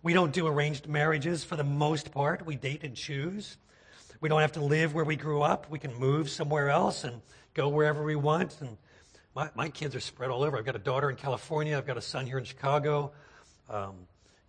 We 0.03 0.15
don't 0.15 0.33
do 0.33 0.47
arranged 0.47 0.89
marriages 0.89 1.45
for 1.45 1.57
the 1.57 1.65
most 1.65 2.11
part. 2.11 2.47
We 2.47 2.57
date 2.57 2.85
and 2.85 2.97
choose. 2.97 3.59
We 4.21 4.31
don't 4.31 4.41
have 4.41 4.53
to 4.53 4.65
live 4.65 4.95
where 4.95 5.05
we 5.05 5.17
grew 5.17 5.43
up. 5.43 5.69
We 5.69 5.79
can 5.79 5.95
move 5.95 6.31
somewhere 6.31 6.71
else 6.71 7.05
and 7.05 7.21
go 7.53 7.69
wherever 7.69 8.03
we 8.03 8.17
want. 8.17 8.57
And 8.63 8.79
my, 9.35 9.51
my 9.55 9.69
kids 9.69 9.95
are 9.95 10.01
spread 10.01 10.31
all 10.31 10.43
over. 10.43 10.57
I've 10.57 10.65
got 10.65 10.77
a 10.77 10.79
daughter 10.79 11.11
in 11.11 11.17
California. 11.17 11.77
I've 11.77 11.87
got 11.87 11.99
a 11.99 12.03
son 12.03 12.27
here 12.27 12.39
in 12.39 12.45
Chicago. 12.45 13.13
Um, 13.69 13.95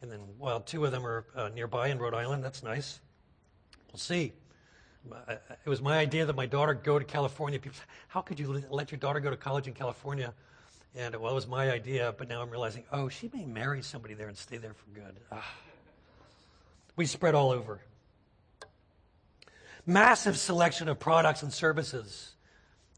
and 0.01 0.10
then, 0.10 0.22
well, 0.39 0.62
two 0.62 0.86
of 0.86 0.93
them 0.93 1.05
are 1.05 1.25
uh, 1.36 1.50
nearby 1.50 1.89
in 1.89 2.00
Rhode 2.00 2.13
Island. 2.13 2.45
That's 2.45 2.63
nice. 2.63 3.01
We'll 3.91 4.00
see. 4.00 4.31
It 5.27 5.69
was 5.69 5.81
my 5.81 5.98
idea 5.98 6.25
that 6.25 6.36
my 6.36 6.45
daughter 6.45 6.74
go 6.74 6.98
to 6.98 7.05
California. 7.05 7.60
People, 7.60 7.79
how 8.07 8.22
could 8.22 8.39
you 8.39 8.63
let 8.69 8.91
your 8.91 9.00
daughter 9.00 9.19
go 9.19 9.29
to 9.29 9.38
college 9.38 9.67
in 9.67 9.74
California? 9.74 10.34
And 10.96 11.16
well, 11.18 11.32
it 11.32 11.36
was 11.36 11.48
my 11.48 11.72
idea, 11.72 12.16
but 12.18 12.30
now 12.30 12.42
I'm 12.42 12.50
realizing, 12.50 12.86
oh, 12.92 13.10
she 13.10 13.30
may 13.34 13.46
marry 13.46 13.82
somebody 13.82 14.14
there 14.14 14.30
and 14.30 14.38
stay 14.38 14.58
there 14.58 14.74
for 14.74 14.90
good. 14.92 15.20
Ah. 15.32 15.54
We 16.96 17.06
spread 17.06 17.36
all 17.36 17.52
over 17.52 17.82
massive 19.86 20.38
selection 20.38 20.88
of 20.88 21.00
products 21.00 21.44
and 21.44 21.54
services. 21.54 22.36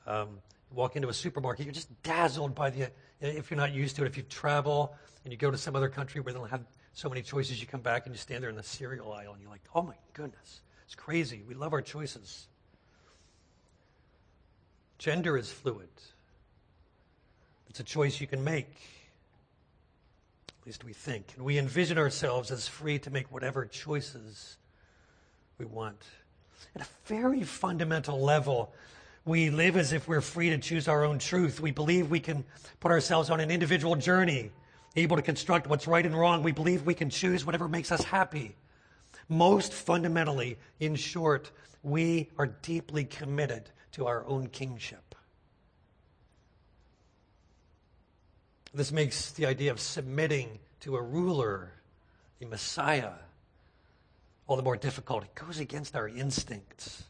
Um, 0.06 0.40
walk 0.72 0.96
into 0.96 1.10
a 1.10 1.14
supermarket, 1.14 1.66
you're 1.66 1.74
just 1.74 2.02
dazzled 2.04 2.56
by 2.56 2.70
the, 2.70 2.92
if 3.22 3.52
you're 3.52 3.58
not 3.58 3.74
used 3.74 3.96
to 3.98 4.04
it, 4.04 4.08
if 4.08 4.18
you 4.18 4.24
travel 4.24 4.96
and 5.24 5.32
you 5.32 5.38
go 5.38 5.52
to 5.52 5.58
some 5.58 5.76
other 5.76 5.90
country 5.90 6.22
where 6.22 6.34
they 6.34 6.40
don't 6.40 6.50
have 6.50 6.66
so 6.94 7.10
many 7.10 7.22
choices, 7.22 7.60
you 7.60 7.68
come 7.68 7.82
back 7.82 8.06
and 8.06 8.16
you 8.16 8.20
stand 8.20 8.44
there 8.44 8.50
in 8.50 8.56
the 8.56 8.64
cereal 8.64 9.12
aisle 9.14 9.34
and 9.34 9.42
you're 9.42 9.52
like, 9.52 9.64
oh 9.76 9.82
my 9.82 9.96
goodness, 10.14 10.62
it's 10.86 10.96
crazy. 10.96 11.44
We 11.48 11.54
love 11.54 11.74
our 11.74 11.82
choices. 11.82 12.48
Gender 14.98 15.38
is 15.38 15.52
fluid. 15.52 15.90
It's 17.80 17.92
a 17.92 17.94
choice 17.94 18.20
you 18.20 18.26
can 18.26 18.44
make. 18.44 18.66
At 20.62 20.66
least 20.66 20.84
we 20.84 20.94
think. 20.94 21.34
And 21.36 21.46
we 21.46 21.60
envision 21.60 22.00
ourselves 22.00 22.50
as 22.50 22.68
free 22.68 22.98
to 22.98 23.12
make 23.12 23.32
whatever 23.32 23.68
choices 23.68 24.58
we 25.60 25.66
want. 25.66 26.02
At 26.76 26.82
a 26.82 26.88
very 27.06 27.44
fundamental 27.44 28.20
level, 28.20 28.74
we 29.26 29.52
live 29.52 29.78
as 29.78 29.94
if 29.94 30.08
we're 30.08 30.22
free 30.22 30.50
to 30.50 30.58
choose 30.58 30.88
our 30.88 31.04
own 31.06 31.20
truth. 31.20 31.60
We 31.60 31.70
believe 31.70 32.10
we 32.10 32.20
can 32.20 32.46
put 32.80 32.92
ourselves 32.92 33.30
on 33.30 33.40
an 33.42 33.52
individual 33.52 33.96
journey, 33.96 34.50
able 34.96 35.16
to 35.16 35.22
construct 35.22 35.68
what's 35.68 35.86
right 35.86 36.04
and 36.04 36.18
wrong. 36.18 36.42
We 36.42 36.54
believe 36.54 36.84
we 36.84 36.96
can 36.96 37.12
choose 37.12 37.46
whatever 37.46 37.68
makes 37.68 37.92
us 37.92 38.04
happy. 38.04 38.56
Most 39.30 39.72
fundamentally, 39.72 40.58
in 40.80 40.96
short, 40.96 41.52
we 41.84 42.32
are 42.40 42.48
deeply 42.48 43.06
committed 43.06 43.70
to 43.92 44.08
our 44.08 44.26
own 44.26 44.48
kingship. 44.48 45.14
This 48.78 48.92
makes 48.92 49.32
the 49.32 49.48
idea 49.48 49.72
of 49.72 49.80
submitting 49.80 50.60
to 50.82 50.98
a 50.98 51.02
ruler, 51.02 51.72
a 52.40 52.46
Messiah, 52.46 53.14
all 54.46 54.56
the 54.56 54.62
more 54.62 54.78
difficult. 54.78 55.24
It 55.24 55.34
goes 55.34 55.60
against 55.60 55.96
our 55.96 56.08
instincts. 56.08 57.04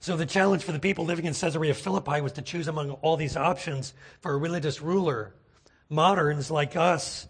So 0.00 0.16
the 0.16 0.26
challenge 0.26 0.64
for 0.64 0.72
the 0.72 0.80
people 0.80 1.04
living 1.04 1.26
in 1.26 1.34
Caesarea 1.34 1.72
Philippi 1.72 2.20
was 2.20 2.32
to 2.32 2.42
choose 2.42 2.66
among 2.66 2.90
all 2.90 3.16
these 3.16 3.36
options 3.36 3.94
for 4.22 4.32
a 4.32 4.36
religious 4.36 4.82
ruler. 4.82 5.32
Moderns 5.88 6.50
like 6.50 6.74
us, 6.74 7.28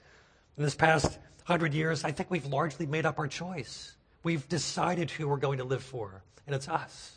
in 0.57 0.65
this 0.65 0.75
past 0.75 1.19
hundred 1.45 1.75
years, 1.75 2.05
I 2.05 2.11
think 2.11 2.31
we've 2.31 2.47
largely 2.47 2.87
made 2.87 3.05
up 3.05 3.19
our 3.19 3.29
choice. 3.29 3.95
We've 4.23 4.49
decided 4.49 5.11
who 5.11 5.29
we're 5.29 5.37
going 5.37 5.59
to 5.59 5.65
live 5.65 5.83
for, 5.83 6.23
and 6.47 6.57
it's 6.57 6.71
us. 6.71 7.13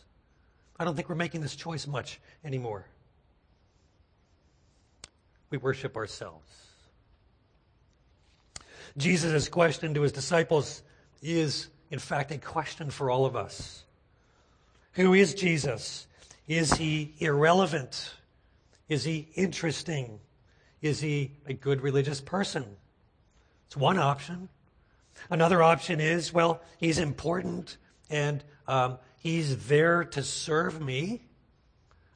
I 0.77 0.83
don't 0.83 0.97
think 0.97 1.07
we're 1.07 1.15
making 1.15 1.39
this 1.39 1.55
choice 1.55 1.87
much 1.87 2.19
anymore. 2.43 2.87
We 5.49 5.57
worship 5.57 5.95
ourselves. 5.95 6.45
Jesus' 8.97 9.47
question 9.47 9.93
to 9.93 10.01
his 10.01 10.11
disciples 10.11 10.81
is, 11.21 11.67
in 11.91 11.99
fact, 11.99 12.31
a 12.31 12.37
question 12.37 12.89
for 12.89 13.09
all 13.09 13.25
of 13.25 13.35
us. 13.35 13.83
Who 14.93 15.13
is 15.13 15.33
Jesus? 15.35 16.07
Is 16.47 16.73
he 16.73 17.13
irrelevant? 17.19 18.15
Is 18.89 19.03
he 19.03 19.27
interesting? 19.35 20.19
Is 20.81 20.99
he 20.99 21.31
a 21.45 21.53
good 21.53 21.81
religious 21.81 22.21
person? 22.21 22.65
It's 23.67 23.77
one 23.77 23.99
option. 23.99 24.49
Another 25.29 25.61
option 25.61 25.99
is, 25.99 26.33
well, 26.33 26.61
he's 26.77 26.99
important 26.99 27.77
and 28.09 28.43
um, 28.67 28.97
he's 29.17 29.67
there 29.67 30.03
to 30.05 30.23
serve 30.23 30.81
me. 30.81 31.21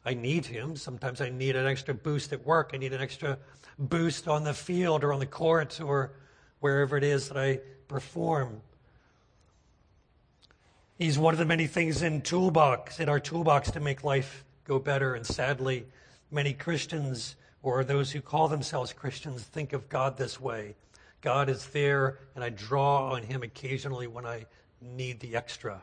I 0.05 0.13
need 0.13 0.45
him. 0.45 0.75
Sometimes 0.75 1.21
I 1.21 1.29
need 1.29 1.55
an 1.55 1.67
extra 1.67 1.93
boost 1.93 2.33
at 2.33 2.45
work. 2.45 2.71
I 2.73 2.77
need 2.77 2.93
an 2.93 3.01
extra 3.01 3.37
boost 3.77 4.27
on 4.27 4.43
the 4.43 4.53
field 4.53 5.03
or 5.03 5.13
on 5.13 5.19
the 5.19 5.25
court 5.25 5.79
or 5.79 6.13
wherever 6.59 6.97
it 6.97 7.03
is 7.03 7.27
that 7.27 7.37
I 7.37 7.59
perform. 7.87 8.61
He's 10.97 11.17
one 11.17 11.33
of 11.33 11.39
the 11.39 11.45
many 11.45 11.67
things 11.67 12.01
in 12.03 12.21
toolbox, 12.21 12.99
in 12.99 13.09
our 13.09 13.19
toolbox 13.19 13.71
to 13.71 13.79
make 13.79 14.03
life 14.03 14.43
go 14.65 14.79
better. 14.79 15.15
And 15.15 15.25
sadly, 15.25 15.85
many 16.29 16.53
Christians 16.53 17.35
or 17.63 17.83
those 17.83 18.11
who 18.11 18.21
call 18.21 18.47
themselves 18.47 18.93
Christians 18.93 19.43
think 19.43 19.73
of 19.73 19.89
God 19.89 20.17
this 20.17 20.39
way. 20.39 20.75
God 21.21 21.49
is 21.49 21.67
there, 21.67 22.17
and 22.33 22.43
I 22.43 22.49
draw 22.49 23.11
on 23.13 23.21
him 23.21 23.43
occasionally 23.43 24.07
when 24.07 24.25
I 24.25 24.45
need 24.81 25.19
the 25.19 25.35
extra. 25.35 25.81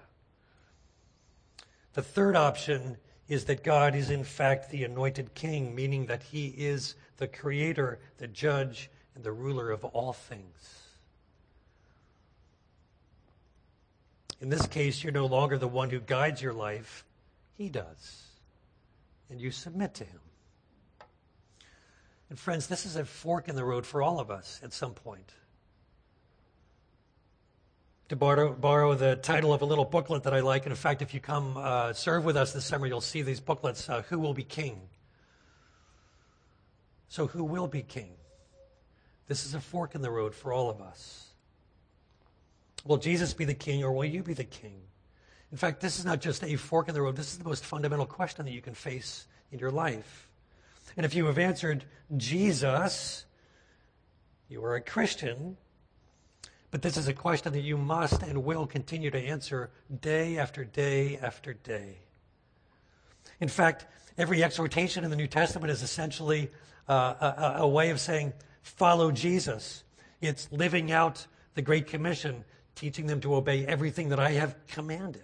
The 1.94 2.02
third 2.02 2.34
option 2.34 2.96
is 3.28 3.44
that 3.44 3.62
God 3.62 3.94
is 3.94 4.10
in 4.10 4.24
fact 4.24 4.70
the 4.70 4.84
anointed 4.84 5.34
king, 5.34 5.74
meaning 5.74 6.06
that 6.06 6.22
he 6.22 6.48
is 6.48 6.94
the 7.18 7.28
creator, 7.28 7.98
the 8.16 8.26
judge, 8.26 8.90
and 9.14 9.22
the 9.22 9.32
ruler 9.32 9.70
of 9.70 9.84
all 9.84 10.12
things. 10.12 10.78
In 14.40 14.48
this 14.48 14.66
case, 14.66 15.02
you're 15.02 15.12
no 15.12 15.26
longer 15.26 15.58
the 15.58 15.68
one 15.68 15.90
who 15.90 16.00
guides 16.00 16.40
your 16.40 16.52
life, 16.52 17.04
He 17.56 17.68
does. 17.68 18.22
And 19.30 19.40
you 19.40 19.50
submit 19.50 19.94
to 19.94 20.04
Him. 20.04 20.20
And 22.30 22.38
friends, 22.38 22.66
this 22.66 22.86
is 22.86 22.96
a 22.96 23.04
fork 23.04 23.48
in 23.48 23.56
the 23.56 23.64
road 23.64 23.84
for 23.84 24.00
all 24.02 24.20
of 24.20 24.30
us 24.30 24.60
at 24.62 24.72
some 24.72 24.92
point. 24.92 25.32
To 28.08 28.16
borrow, 28.16 28.52
borrow 28.52 28.94
the 28.94 29.16
title 29.16 29.52
of 29.52 29.62
a 29.62 29.64
little 29.64 29.84
booklet 29.84 30.22
that 30.24 30.34
I 30.34 30.40
like. 30.40 30.64
And 30.64 30.72
in 30.72 30.76
fact, 30.76 31.02
if 31.02 31.12
you 31.12 31.20
come 31.20 31.56
uh, 31.56 31.92
serve 31.92 32.24
with 32.24 32.36
us 32.36 32.52
this 32.52 32.64
summer, 32.64 32.86
you'll 32.86 33.00
see 33.00 33.22
these 33.22 33.40
booklets 33.40 33.88
uh, 33.88 34.02
Who 34.08 34.18
Will 34.18 34.34
Be 34.34 34.44
King? 34.44 34.80
So, 37.08 37.26
who 37.26 37.42
will 37.42 37.66
be 37.66 37.82
king? 37.82 38.10
This 39.26 39.46
is 39.46 39.54
a 39.54 39.60
fork 39.60 39.94
in 39.94 40.02
the 40.02 40.10
road 40.10 40.34
for 40.34 40.52
all 40.52 40.70
of 40.70 40.80
us. 40.80 41.30
Will 42.84 42.98
Jesus 42.98 43.34
be 43.34 43.44
the 43.44 43.54
king 43.54 43.82
or 43.82 43.92
will 43.92 44.04
you 44.04 44.22
be 44.22 44.34
the 44.34 44.44
king? 44.44 44.80
In 45.50 45.56
fact, 45.56 45.80
this 45.80 45.98
is 45.98 46.04
not 46.04 46.20
just 46.20 46.44
a 46.44 46.56
fork 46.56 46.88
in 46.88 46.94
the 46.94 47.00
road, 47.00 47.16
this 47.16 47.32
is 47.32 47.38
the 47.38 47.48
most 47.48 47.64
fundamental 47.64 48.06
question 48.06 48.44
that 48.44 48.52
you 48.52 48.60
can 48.60 48.74
face 48.74 49.26
in 49.50 49.58
your 49.58 49.70
life. 49.70 50.28
And 50.96 51.06
if 51.06 51.14
you 51.14 51.26
have 51.26 51.38
answered 51.38 51.84
Jesus, 52.16 53.24
you 54.48 54.62
are 54.64 54.74
a 54.74 54.80
Christian. 54.80 55.56
But 56.70 56.82
this 56.82 56.96
is 56.96 57.08
a 57.08 57.14
question 57.14 57.52
that 57.52 57.60
you 57.60 57.76
must 57.76 58.22
and 58.22 58.44
will 58.44 58.66
continue 58.66 59.10
to 59.10 59.18
answer 59.18 59.70
day 60.00 60.36
after 60.38 60.64
day 60.64 61.18
after 61.22 61.54
day. 61.54 61.98
In 63.40 63.48
fact, 63.48 63.86
every 64.18 64.42
exhortation 64.44 65.04
in 65.04 65.10
the 65.10 65.16
New 65.16 65.26
Testament 65.26 65.70
is 65.70 65.82
essentially 65.82 66.50
uh, 66.88 67.54
a, 67.58 67.62
a 67.62 67.68
way 67.68 67.90
of 67.90 68.00
saying, 68.00 68.32
follow 68.62 69.10
Jesus. 69.10 69.84
It's 70.20 70.50
living 70.52 70.92
out 70.92 71.26
the 71.54 71.62
Great 71.62 71.86
Commission, 71.86 72.44
teaching 72.74 73.06
them 73.06 73.20
to 73.20 73.34
obey 73.34 73.64
everything 73.64 74.10
that 74.10 74.20
I 74.20 74.32
have 74.32 74.56
commanded. 74.66 75.22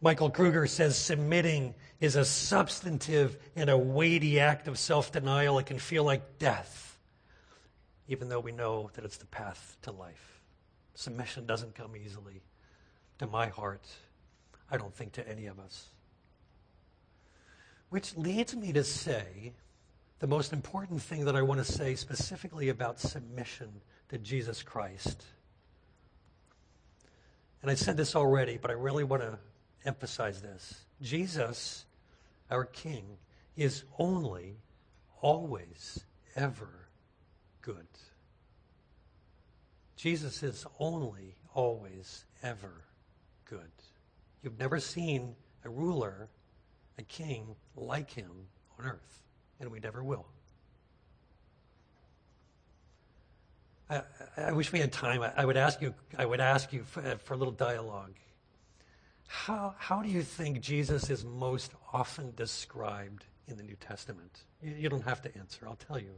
Michael 0.00 0.30
Kruger 0.30 0.66
says 0.66 0.98
submitting 0.98 1.74
is 2.00 2.16
a 2.16 2.24
substantive 2.24 3.38
and 3.54 3.70
a 3.70 3.78
weighty 3.78 4.40
act 4.40 4.66
of 4.66 4.76
self 4.76 5.12
denial. 5.12 5.60
It 5.60 5.66
can 5.66 5.78
feel 5.78 6.02
like 6.02 6.40
death, 6.40 6.91
even 8.08 8.28
though 8.28 8.40
we 8.40 8.52
know 8.52 8.90
that 8.94 9.04
it's 9.04 9.16
the 9.16 9.26
path 9.26 9.76
to 9.82 9.92
life. 9.92 10.40
Submission 10.94 11.46
doesn't 11.46 11.74
come 11.74 11.96
easily 11.96 12.42
to 13.18 13.26
my 13.26 13.48
heart. 13.48 13.86
I 14.70 14.76
don't 14.76 14.94
think 14.94 15.12
to 15.12 15.28
any 15.28 15.46
of 15.46 15.58
us. 15.58 15.86
Which 17.90 18.16
leads 18.16 18.54
me 18.56 18.72
to 18.72 18.84
say 18.84 19.52
the 20.18 20.26
most 20.26 20.52
important 20.52 21.02
thing 21.02 21.24
that 21.26 21.36
I 21.36 21.42
want 21.42 21.64
to 21.64 21.72
say 21.72 21.94
specifically 21.94 22.68
about 22.68 23.00
submission 23.00 23.68
to 24.08 24.18
Jesus 24.18 24.62
Christ. 24.62 25.24
And 27.60 27.70
I 27.70 27.74
said 27.74 27.96
this 27.96 28.16
already, 28.16 28.58
but 28.60 28.70
I 28.70 28.74
really 28.74 29.04
want 29.04 29.22
to 29.22 29.38
emphasize 29.84 30.40
this. 30.40 30.84
Jesus, 31.00 31.84
our 32.50 32.64
King, 32.64 33.04
is 33.56 33.84
only, 33.98 34.56
always, 35.20 36.04
ever 36.34 36.81
good. 37.62 37.86
Jesus 39.96 40.42
is 40.42 40.66
only, 40.78 41.36
always, 41.54 42.24
ever 42.42 42.84
good. 43.44 43.70
You've 44.42 44.58
never 44.58 44.80
seen 44.80 45.36
a 45.64 45.70
ruler, 45.70 46.28
a 46.98 47.02
king 47.02 47.54
like 47.76 48.10
him 48.10 48.30
on 48.78 48.86
earth, 48.86 49.22
and 49.60 49.70
we 49.70 49.78
never 49.78 50.02
will. 50.02 50.26
I, 53.88 54.02
I 54.36 54.52
wish 54.52 54.72
we 54.72 54.80
had 54.80 54.92
time. 54.92 55.22
I, 55.22 55.32
I, 55.36 55.44
would 55.44 55.56
ask 55.56 55.80
you. 55.80 55.94
I 56.18 56.24
would 56.24 56.40
ask 56.40 56.72
you 56.72 56.82
for, 56.82 57.02
for 57.22 57.34
a 57.34 57.36
little 57.36 57.52
dialogue. 57.52 58.14
How, 59.26 59.74
how 59.78 60.02
do 60.02 60.08
you 60.08 60.22
think 60.22 60.60
Jesus 60.60 61.10
is 61.10 61.24
most 61.24 61.72
often 61.92 62.32
described 62.36 63.24
in 63.48 63.56
the 63.56 63.62
New 63.62 63.76
Testament? 63.76 64.42
You, 64.62 64.72
you 64.72 64.88
don't 64.88 65.04
have 65.04 65.22
to 65.22 65.36
answer, 65.38 65.66
I'll 65.68 65.76
tell 65.76 65.98
you. 65.98 66.14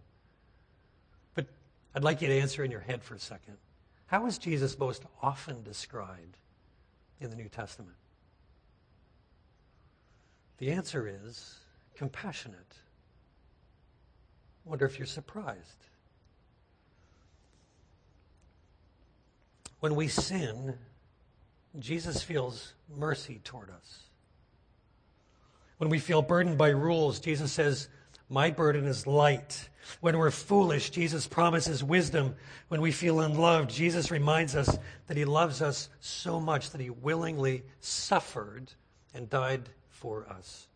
I'd 1.95 2.03
like 2.03 2.21
you 2.23 2.29
to 2.29 2.39
answer 2.39 2.65
in 2.65 2.71
your 2.71 2.81
head 2.81 3.03
for 3.03 3.15
a 3.15 3.19
second. 3.19 3.57
How 4.07 4.27
is 4.27 4.39
Jesus 4.39 4.79
most 4.79 5.05
often 5.23 5.63
described 5.63 6.39
in 7.21 7.31
the 7.31 7.37
New 7.37 7.49
Testament? 7.49 7.97
The 10.59 10.73
answer 10.73 11.09
is 11.25 11.59
compassionate. 11.95 12.75
I 14.65 14.71
wonder 14.71 14.87
if 14.87 14.99
you're 14.99 15.07
surprised. 15.07 15.85
When 19.81 19.95
we 19.95 20.09
sin, 20.09 20.75
Jesus 21.79 22.23
feels 22.23 22.73
mercy 22.97 23.41
toward 23.45 23.71
us. 23.71 24.05
When 25.79 25.91
we 25.91 25.99
feel 25.99 26.23
burdened 26.23 26.57
by 26.57 26.69
rules, 26.69 27.21
Jesus 27.21 27.53
says, 27.53 27.89
My 28.29 28.51
burden 28.51 28.87
is 28.87 29.07
light. 29.07 29.69
When 30.01 30.19
we're 30.19 30.31
foolish, 30.31 30.91
Jesus 30.91 31.27
promises 31.27 31.85
wisdom. 31.85 32.37
When 32.69 32.81
we 32.81 32.91
feel 32.91 33.21
unloved, 33.21 33.71
Jesus 33.71 34.11
reminds 34.11 34.57
us 34.57 34.79
that 35.07 35.17
He 35.17 35.25
loves 35.25 35.61
us 35.61 35.91
so 36.01 36.41
much 36.41 36.71
that 36.71 36.81
He 36.81 36.91
willingly 36.91 37.65
suffered 37.81 38.73
and 39.13 39.29
died 39.29 39.69
for 39.89 40.27
us. 40.29 40.69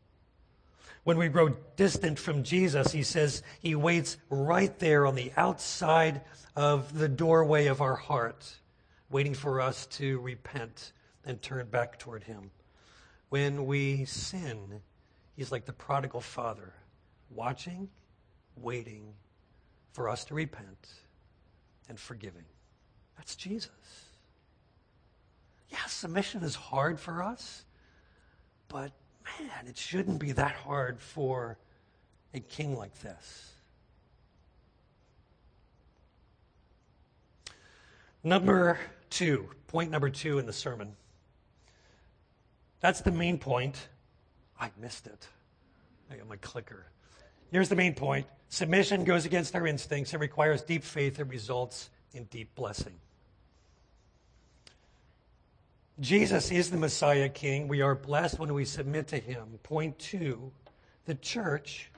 When 1.05 1.17
we 1.17 1.29
grow 1.29 1.57
distant 1.77 2.19
from 2.19 2.43
Jesus, 2.43 2.93
He 2.93 3.03
says 3.03 3.43
He 3.61 3.75
waits 3.75 4.19
right 4.29 4.79
there 4.79 5.07
on 5.07 5.15
the 5.15 5.33
outside 5.37 6.21
of 6.55 6.97
the 6.99 7.09
doorway 7.09 7.67
of 7.67 7.81
our 7.81 7.97
heart 7.97 8.59
waiting 9.11 9.35
for 9.35 9.61
us 9.61 9.87
to 9.87 10.19
repent 10.21 10.93
and 11.25 11.41
turn 11.41 11.67
back 11.69 11.99
toward 11.99 12.25
Him. 12.25 12.51
When 13.31 13.67
we 13.67 14.05
sin, 14.05 14.83
He's 15.35 15.53
like 15.53 15.65
the 15.65 15.73
prodigal 15.73 16.21
father, 16.21 16.75
watching, 17.31 17.89
waiting 18.57 19.15
for 19.93 20.09
us 20.09 20.25
to 20.27 20.35
repent 20.35 20.89
and 21.89 21.99
forgiving. 21.99 22.45
That's 23.17 23.37
Jesus. 23.37 23.71
Yeah, 25.71 25.85
submission 25.87 26.43
is 26.43 26.55
hard 26.55 26.99
for 26.99 27.23
us, 27.23 27.65
but 28.69 28.93
man, 29.39 29.67
it 29.67 29.77
shouldn't 29.77 30.19
be 30.19 30.33
that 30.33 30.53
hard 30.53 31.01
for 31.01 31.59
a 32.33 32.41
king 32.41 32.77
like 32.77 32.99
this. 33.01 33.53
Number 38.25 38.79
two, 39.11 39.49
point 39.69 39.91
number 39.91 40.11
two 40.11 40.39
in 40.39 40.47
the 40.47 40.53
sermon. 40.53 40.97
That's 42.81 43.01
the 43.01 43.13
main 43.13 43.39
point. 43.39 43.89
I 44.61 44.71
missed 44.81 45.07
it. 45.07 45.27
I 46.11 46.17
got 46.17 46.29
my 46.29 46.37
clicker. 46.37 46.87
Here's 47.51 47.69
the 47.69 47.77
main 47.77 47.95
point 47.95 48.27
submission 48.49 49.05
goes 49.05 49.25
against 49.25 49.55
our 49.55 49.67
instincts. 49.67 50.15
It 50.15 50.21
requires 50.21 50.63
deep 50.63 50.85
faith. 50.85 51.19
It 51.19 51.29
results 51.29 51.91
in 52.13 52.25
deep 52.25 52.55
blessing. 52.55 52.95
Jesus 56.01 56.53
is 56.53 56.71
the 56.71 56.77
Messiah 56.77 57.29
King. 57.29 57.67
We 57.67 57.81
are 57.81 57.95
blessed 57.95 58.39
when 58.39 58.55
we 58.55 58.65
submit 58.65 59.09
to 59.09 59.19
him. 59.19 59.59
Point 59.63 59.99
two 59.99 60.53
the 61.07 61.15
church 61.15 61.91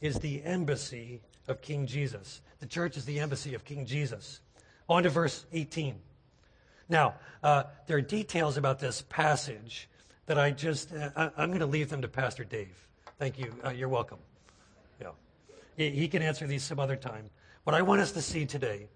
is 0.00 0.20
the 0.20 0.42
embassy 0.44 1.20
of 1.48 1.60
King 1.60 1.86
Jesus. 1.86 2.40
The 2.60 2.66
church 2.66 2.96
is 2.96 3.04
the 3.04 3.18
embassy 3.18 3.54
of 3.54 3.64
King 3.64 3.84
Jesus. 3.84 4.40
On 4.88 5.02
to 5.02 5.10
verse 5.10 5.44
18. 5.52 5.96
Now, 6.88 7.14
uh, 7.42 7.64
there 7.86 7.96
are 7.96 8.02
details 8.02 8.56
about 8.56 8.78
this 8.78 9.02
passage 9.08 9.88
that 10.26 10.38
I 10.38 10.50
just, 10.50 10.92
uh, 10.92 11.10
I, 11.16 11.42
am 11.42 11.48
going 11.48 11.60
to 11.60 11.66
leave 11.66 11.88
them 11.88 12.02
to 12.02 12.08
Pastor 12.08 12.44
Dave. 12.44 12.76
Thank 13.18 13.38
you. 13.38 13.52
Uh, 13.64 13.70
you're 13.70 13.88
welcome. 13.88 14.18
He 15.76 16.08
can 16.08 16.22
answer 16.22 16.46
these 16.46 16.62
some 16.62 16.78
other 16.78 16.96
time. 16.96 17.30
What 17.64 17.74
I 17.74 17.82
want 17.82 18.00
us 18.00 18.12
to 18.12 18.22
see 18.22 18.46
today 18.46 18.88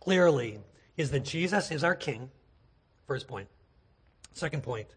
clearly 0.00 0.58
is 0.96 1.10
that 1.10 1.24
Jesus 1.24 1.70
is 1.70 1.84
our 1.84 1.94
King, 1.94 2.30
first 3.06 3.28
point. 3.28 3.48
Second 4.32 4.62
point, 4.62 4.88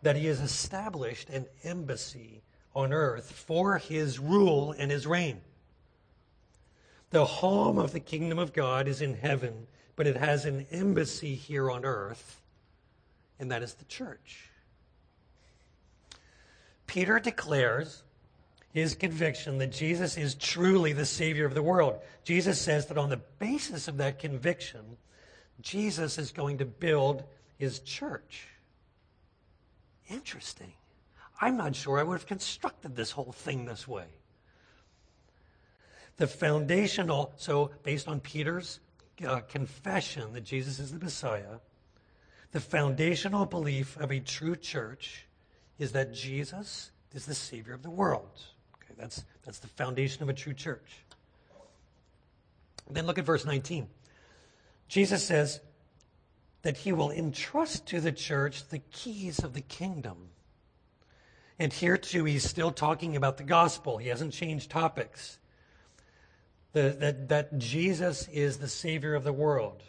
that 0.00 0.16
he 0.16 0.26
has 0.26 0.40
established 0.40 1.28
an 1.28 1.46
embassy 1.62 2.42
on 2.74 2.92
earth 2.92 3.30
for 3.30 3.78
his 3.78 4.18
rule 4.18 4.74
and 4.78 4.90
his 4.90 5.06
reign. 5.06 5.40
The 7.10 7.24
home 7.26 7.78
of 7.78 7.92
the 7.92 8.00
kingdom 8.00 8.38
of 8.38 8.54
God 8.54 8.88
is 8.88 9.02
in 9.02 9.14
heaven, 9.14 9.66
but 9.94 10.06
it 10.06 10.16
has 10.16 10.46
an 10.46 10.66
embassy 10.70 11.34
here 11.34 11.70
on 11.70 11.84
earth, 11.84 12.40
and 13.38 13.50
that 13.50 13.62
is 13.62 13.74
the 13.74 13.84
church. 13.84 14.48
Peter 16.86 17.18
declares 17.18 18.02
his 18.72 18.94
conviction 18.94 19.58
that 19.58 19.70
Jesus 19.72 20.16
is 20.16 20.34
truly 20.34 20.92
the 20.92 21.04
Savior 21.04 21.44
of 21.44 21.54
the 21.54 21.62
world. 21.62 21.98
Jesus 22.24 22.60
says 22.60 22.86
that 22.86 22.98
on 22.98 23.10
the 23.10 23.20
basis 23.38 23.86
of 23.86 23.98
that 23.98 24.18
conviction, 24.18 24.96
Jesus 25.60 26.18
is 26.18 26.30
going 26.30 26.58
to 26.58 26.64
build 26.64 27.24
his 27.58 27.80
church. 27.80 28.48
Interesting. 30.08 30.72
I'm 31.40 31.56
not 31.56 31.76
sure 31.76 31.98
I 31.98 32.02
would 32.02 32.14
have 32.14 32.26
constructed 32.26 32.96
this 32.96 33.10
whole 33.10 33.32
thing 33.32 33.66
this 33.66 33.86
way. 33.86 34.06
The 36.16 36.26
foundational, 36.26 37.32
so 37.36 37.72
based 37.82 38.08
on 38.08 38.20
Peter's 38.20 38.80
uh, 39.26 39.40
confession 39.40 40.32
that 40.32 40.44
Jesus 40.44 40.78
is 40.78 40.92
the 40.92 40.98
Messiah, 40.98 41.58
the 42.52 42.60
foundational 42.60 43.44
belief 43.44 43.96
of 43.98 44.12
a 44.12 44.20
true 44.20 44.56
church 44.56 45.26
is 45.78 45.92
that 45.92 46.14
Jesus 46.14 46.90
is 47.12 47.26
the 47.26 47.34
Savior 47.34 47.74
of 47.74 47.82
the 47.82 47.90
world. 47.90 48.42
That's, 48.98 49.24
that's 49.44 49.58
the 49.58 49.68
foundation 49.68 50.22
of 50.22 50.28
a 50.28 50.34
true 50.34 50.54
church. 50.54 51.04
Then 52.90 53.06
look 53.06 53.18
at 53.18 53.24
verse 53.24 53.44
19. 53.44 53.88
Jesus 54.88 55.24
says 55.24 55.60
that 56.62 56.76
he 56.76 56.92
will 56.92 57.10
entrust 57.10 57.86
to 57.86 58.00
the 58.00 58.12
church 58.12 58.68
the 58.68 58.78
keys 58.78 59.38
of 59.40 59.54
the 59.54 59.60
kingdom. 59.60 60.28
And 61.58 61.72
here 61.72 61.96
too, 61.96 62.24
he's 62.24 62.48
still 62.48 62.70
talking 62.70 63.16
about 63.16 63.36
the 63.36 63.44
gospel. 63.44 63.98
He 63.98 64.08
hasn't 64.08 64.32
changed 64.32 64.70
topics. 64.70 65.38
The, 66.72 66.96
that, 67.00 67.28
that 67.28 67.58
Jesus 67.58 68.28
is 68.28 68.58
the 68.58 68.68
Savior 68.68 69.14
of 69.14 69.24
the 69.24 69.32
world. 69.32 69.82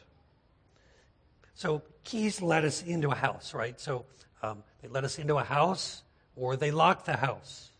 So 1.53 1.81
keys 2.03 2.41
let 2.41 2.63
us 2.63 2.83
into 2.83 3.09
a 3.09 3.15
house, 3.15 3.53
right? 3.53 3.79
So 3.79 4.05
um, 4.41 4.63
they 4.81 4.87
let 4.87 5.03
us 5.03 5.19
into 5.19 5.37
a 5.37 5.43
house 5.43 6.03
or 6.35 6.55
they 6.55 6.71
lock 6.71 7.05
the 7.05 7.17
house. 7.17 7.71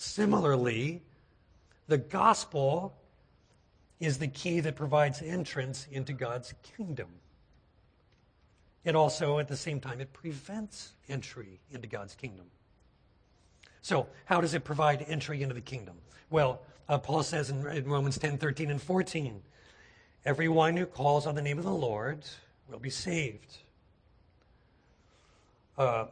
Similarly, 0.00 1.02
the 1.86 1.98
gospel 1.98 2.94
is 4.00 4.16
the 4.16 4.28
key 4.28 4.60
that 4.60 4.74
provides 4.74 5.20
entrance 5.20 5.86
into 5.92 6.14
God's 6.14 6.54
kingdom. 6.62 7.08
It 8.82 8.96
also, 8.96 9.38
at 9.40 9.48
the 9.48 9.58
same 9.58 9.78
time, 9.78 10.00
it 10.00 10.10
prevents 10.14 10.92
entry 11.10 11.60
into 11.70 11.86
God's 11.86 12.14
kingdom. 12.14 12.46
So, 13.82 14.06
how 14.24 14.40
does 14.40 14.54
it 14.54 14.64
provide 14.64 15.04
entry 15.06 15.42
into 15.42 15.54
the 15.54 15.60
kingdom? 15.60 15.96
Well, 16.30 16.62
uh, 16.88 16.96
Paul 16.96 17.22
says 17.22 17.50
in, 17.50 17.66
in 17.66 17.84
Romans 17.84 18.16
10 18.16 18.38
13 18.38 18.70
and 18.70 18.80
14, 18.80 19.42
everyone 20.24 20.78
who 20.78 20.86
calls 20.86 21.26
on 21.26 21.34
the 21.34 21.42
name 21.42 21.58
of 21.58 21.64
the 21.64 21.70
Lord 21.70 22.24
will 22.70 22.78
be 22.78 22.88
saved. 22.88 23.58
Uh, 25.76 26.06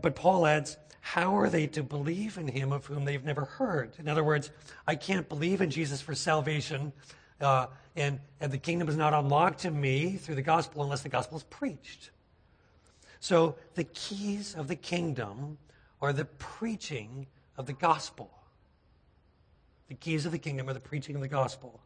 but 0.00 0.14
Paul 0.14 0.46
adds, 0.46 0.76
how 1.00 1.36
are 1.38 1.48
they 1.48 1.66
to 1.68 1.82
believe 1.82 2.38
in 2.38 2.48
him 2.48 2.72
of 2.72 2.86
whom 2.86 3.04
they've 3.04 3.24
never 3.24 3.44
heard? 3.44 3.92
In 3.98 4.08
other 4.08 4.22
words, 4.22 4.50
I 4.86 4.94
can't 4.94 5.28
believe 5.28 5.60
in 5.60 5.70
Jesus 5.70 6.00
for 6.00 6.14
salvation, 6.14 6.92
uh, 7.40 7.66
and, 7.96 8.20
and 8.40 8.52
the 8.52 8.58
kingdom 8.58 8.88
is 8.88 8.96
not 8.96 9.14
unlocked 9.14 9.60
to 9.60 9.70
me 9.70 10.16
through 10.16 10.34
the 10.36 10.42
gospel 10.42 10.82
unless 10.82 11.02
the 11.02 11.08
gospel 11.08 11.38
is 11.38 11.44
preached. 11.44 12.10
So 13.18 13.56
the 13.74 13.84
keys 13.84 14.54
of 14.54 14.68
the 14.68 14.76
kingdom 14.76 15.58
are 16.00 16.12
the 16.12 16.24
preaching 16.26 17.26
of 17.56 17.66
the 17.66 17.72
gospel. 17.72 18.30
The 19.88 19.94
keys 19.94 20.24
of 20.24 20.32
the 20.32 20.38
kingdom 20.38 20.68
are 20.68 20.74
the 20.74 20.80
preaching 20.80 21.16
of 21.16 21.20
the 21.20 21.28
gospel, 21.28 21.80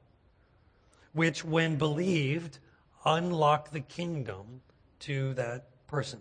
which, 1.13 1.45
when 1.45 1.77
believed, 1.77 2.59
unlock 3.05 3.71
the 3.71 3.81
kingdom 3.81 4.61
to 5.01 5.35
that 5.35 5.87
person. 5.87 6.21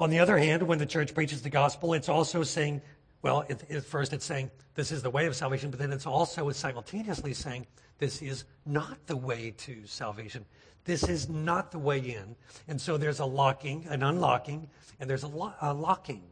On 0.00 0.08
the 0.08 0.18
other 0.18 0.38
hand, 0.38 0.62
when 0.62 0.78
the 0.78 0.86
church 0.86 1.12
preaches 1.14 1.42
the 1.42 1.50
gospel, 1.50 1.92
it's 1.92 2.08
also 2.08 2.42
saying, 2.42 2.80
well, 3.20 3.44
at 3.50 3.84
first 3.84 4.14
it's 4.14 4.24
saying 4.24 4.50
this 4.74 4.92
is 4.92 5.02
the 5.02 5.10
way 5.10 5.26
of 5.26 5.36
salvation, 5.36 5.70
but 5.70 5.78
then 5.78 5.92
it's 5.92 6.06
also 6.06 6.50
simultaneously 6.52 7.34
saying 7.34 7.66
this 7.98 8.22
is 8.22 8.44
not 8.64 9.06
the 9.06 9.16
way 9.16 9.52
to 9.58 9.84
salvation. 9.84 10.46
This 10.86 11.06
is 11.06 11.28
not 11.28 11.70
the 11.70 11.78
way 11.78 11.98
in. 11.98 12.34
And 12.66 12.80
so 12.80 12.96
there's 12.96 13.20
a 13.20 13.26
locking, 13.26 13.86
an 13.90 14.02
unlocking, 14.02 14.70
and 14.98 15.10
there's 15.10 15.22
a, 15.22 15.28
lo- 15.28 15.52
a 15.60 15.74
locking. 15.74 16.22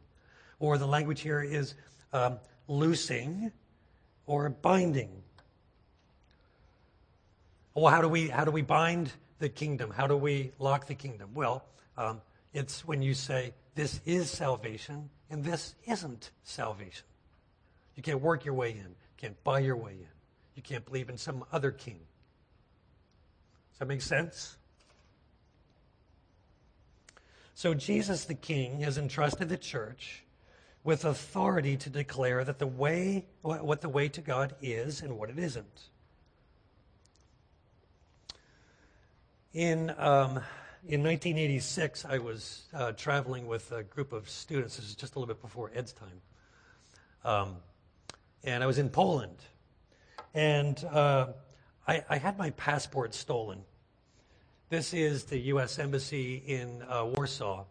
Or 0.61 0.79
the 0.79 0.87
language 0.87 1.21
here 1.21 1.43
is 1.43 1.75
um, 2.15 2.39
loosing 2.69 3.53
or 4.27 4.49
binding. 4.49 5.11
Well, 7.75 7.93
how 7.93 8.01
do 8.01 8.09
we 8.09 8.29
how 8.29 8.47
do 8.47 8.51
we 8.51 8.63
bind 8.63 9.13
the 9.41 9.51
kingdom? 9.51 9.91
How 9.91 10.07
do 10.07 10.17
we 10.17 10.53
lock 10.59 10.87
the 10.87 10.95
kingdom? 10.95 11.31
Well, 11.35 11.65
um, 11.99 12.23
it's 12.55 12.87
when 12.87 13.03
you 13.03 13.15
say, 13.15 13.53
this 13.79 14.01
is 14.05 14.29
salvation 14.29 15.09
and 15.31 15.45
this 15.45 15.77
isn't 15.87 16.33
salvation. 16.43 17.07
You 17.95 18.03
can't 18.03 18.21
work 18.21 18.45
your 18.45 18.55
way 18.55 18.73
in, 18.73 18.79
you 18.79 19.17
can't 19.17 19.45
buy 19.45 19.61
your 19.61 19.77
way 19.77 19.93
in, 19.93 20.09
you 20.57 20.63
can't 20.63 20.85
believe 20.85 21.09
in 21.09 21.17
some 21.17 21.45
other 21.53 21.71
king. 21.71 22.01
Does 23.71 23.79
that 23.79 23.87
make 23.87 24.03
sense? 24.03 24.57
So, 27.55 27.73
Jesus 27.73 28.25
the 28.25 28.35
King 28.35 28.81
has 28.81 28.99
entrusted 28.99 29.49
the 29.49 29.57
church 29.57 30.25
with 30.83 31.05
authority 31.05 31.77
to 31.77 31.89
declare 31.89 32.43
that 32.43 32.59
the 32.59 32.67
way, 32.67 33.27
what 33.43 33.81
the 33.81 33.89
way 33.89 34.09
to 34.09 34.21
God 34.21 34.57
is 34.61 35.03
and 35.03 35.17
what 35.17 35.31
it 35.31 35.39
isn't. 35.39 35.83
In 39.53 39.95
um, 39.99 40.41
in 40.89 41.03
1986, 41.03 42.07
I 42.07 42.17
was 42.17 42.63
uh, 42.73 42.93
traveling 42.93 43.47
with 43.47 43.71
a 43.73 43.83
group 43.83 44.15
of 44.15 44.27
students. 44.31 44.79
This 44.79 44.87
is 44.87 44.95
just 44.95 45.17
a 45.17 45.19
little 45.19 45.35
bit 45.35 45.43
before 45.43 45.71
Ed's 45.75 45.93
time. 45.93 46.21
Um, 47.27 47.57
and 48.43 48.65
I 48.65 48.67
was 48.67 48.79
in 48.79 48.89
Poland. 48.89 49.37
And 50.33 50.83
uh, 50.91 51.27
I, 51.87 52.05
I, 52.09 52.17
had 52.17 52.39
my 52.39 52.51
passport 52.51 53.13
stolen. 53.13 53.61
This 54.71 54.95
is 54.95 55.25
the 55.25 55.37
U.S. 55.53 55.79
Embassy 55.79 56.43
in 56.47 56.83
uh, 56.89 57.05
Warsaw. 57.05 57.67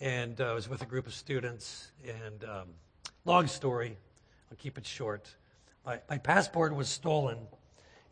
And 0.00 0.40
uh, 0.40 0.52
I 0.52 0.52
was 0.52 0.68
with 0.68 0.82
a 0.82 0.86
group 0.86 1.08
of 1.08 1.14
students. 1.14 1.90
And 2.06 2.44
um, 2.44 2.68
long 3.24 3.48
story, 3.48 3.96
I'll 4.52 4.56
keep 4.56 4.78
it 4.78 4.86
short. 4.86 5.34
My, 5.84 5.98
my 6.08 6.18
passport 6.18 6.76
was 6.76 6.88
stolen, 6.88 7.38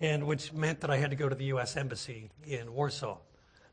and 0.01 0.27
which 0.27 0.53
meant 0.53 0.81
that 0.81 0.91
I 0.91 0.97
had 0.97 1.11
to 1.11 1.17
go 1.17 1.29
to 1.29 1.37
the 1.37 1.45
U.S. 1.47 1.77
Embassy 1.77 2.31
in 2.45 2.73
Warsaw 2.73 3.19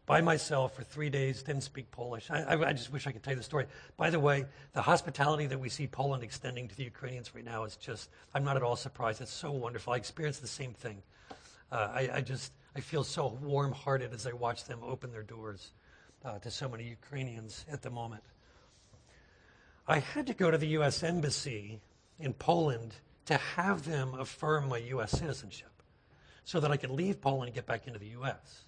by 0.06 0.22
myself 0.22 0.76
for 0.76 0.84
three 0.84 1.10
days, 1.10 1.42
didn't 1.42 1.64
speak 1.64 1.90
Polish. 1.92 2.30
I, 2.30 2.62
I, 2.64 2.74
just 2.74 2.92
wish 2.92 3.08
I 3.08 3.12
could 3.12 3.24
tell 3.24 3.34
you 3.34 3.38
the 3.38 3.44
story. 3.44 3.66
By 3.98 4.10
the 4.10 4.20
way, 4.20 4.46
the 4.74 4.82
hospitality 4.82 5.48
that 5.48 5.60
we 5.60 5.70
see 5.70 5.88
Poland 5.88 6.24
extending 6.24 6.68
to 6.68 6.76
the 6.76 6.84
Ukrainians 6.84 7.34
right 7.34 7.44
now 7.44 7.64
is 7.64 7.76
just, 7.76 8.10
I'm 8.34 8.44
not 8.44 8.56
at 8.56 8.64
all 8.64 8.76
surprised. 8.76 9.22
It's 9.22 9.34
so 9.34 9.52
wonderful. 9.52 9.94
I 9.94 9.98
experienced 9.98 10.42
the 10.42 10.48
same 10.48 10.74
thing. 10.74 11.02
Uh, 11.72 11.90
I, 11.92 12.10
I, 12.16 12.22
just, 12.22 12.54
I 12.76 12.82
feel 12.82 13.04
so 13.04 13.38
warm 13.42 13.72
hearted 13.72 14.14
as 14.14 14.28
I 14.28 14.34
watch 14.34 14.66
them 14.66 14.80
open 14.84 15.12
their 15.12 15.24
doors 15.24 15.72
uh, 16.24 16.38
to 16.40 16.52
so 16.52 16.70
many 16.70 16.84
Ukrainians 16.84 17.66
at 17.72 17.82
the 17.82 17.90
moment. 17.90 18.24
I 19.88 20.00
had 20.00 20.28
to 20.28 20.34
go 20.34 20.52
to 20.52 20.58
the 20.58 20.68
U.S. 20.68 21.02
Embassy 21.04 21.80
in 22.20 22.34
Poland 22.34 22.96
to 23.26 23.38
have 23.38 23.86
them 23.86 24.14
affirm 24.20 24.70
my 24.70 24.78
U.S. 24.78 25.12
citizenship 25.12 25.70
so 26.44 26.60
that 26.60 26.72
I 26.72 26.78
could 26.78 26.92
leave 26.92 27.22
Poland 27.22 27.48
and 27.48 27.56
get 27.56 27.66
back 27.66 27.88
into 27.88 28.00
the 28.00 28.10
U.S. 28.10 28.66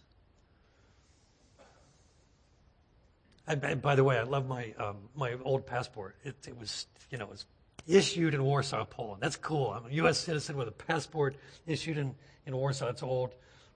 By 3.47 3.95
the 3.95 4.03
way, 4.03 4.17
I 4.17 4.23
love 4.23 4.47
my 4.47 4.73
um, 4.77 4.97
my 5.15 5.35
old 5.43 5.65
passport. 5.65 6.17
It, 6.23 6.35
it, 6.47 6.57
was 6.57 6.87
you 7.09 7.17
know 7.17 7.25
it 7.25 7.31
was 7.31 7.45
issued 7.87 8.33
in 8.33 8.43
Warsaw, 8.43 8.83
Poland. 8.85 9.21
That's 9.21 9.37
cool. 9.37 9.71
I'm 9.71 9.89
a 9.89 9.93
U.S. 9.95 10.17
citizen 10.17 10.57
with 10.57 10.67
a 10.67 10.73
passport 10.73 11.37
issued 11.65 11.97
in 11.97 12.13
in 12.45 12.55
Warsaw. 12.55 12.89
It's 12.89 13.03
old, 13.03 13.35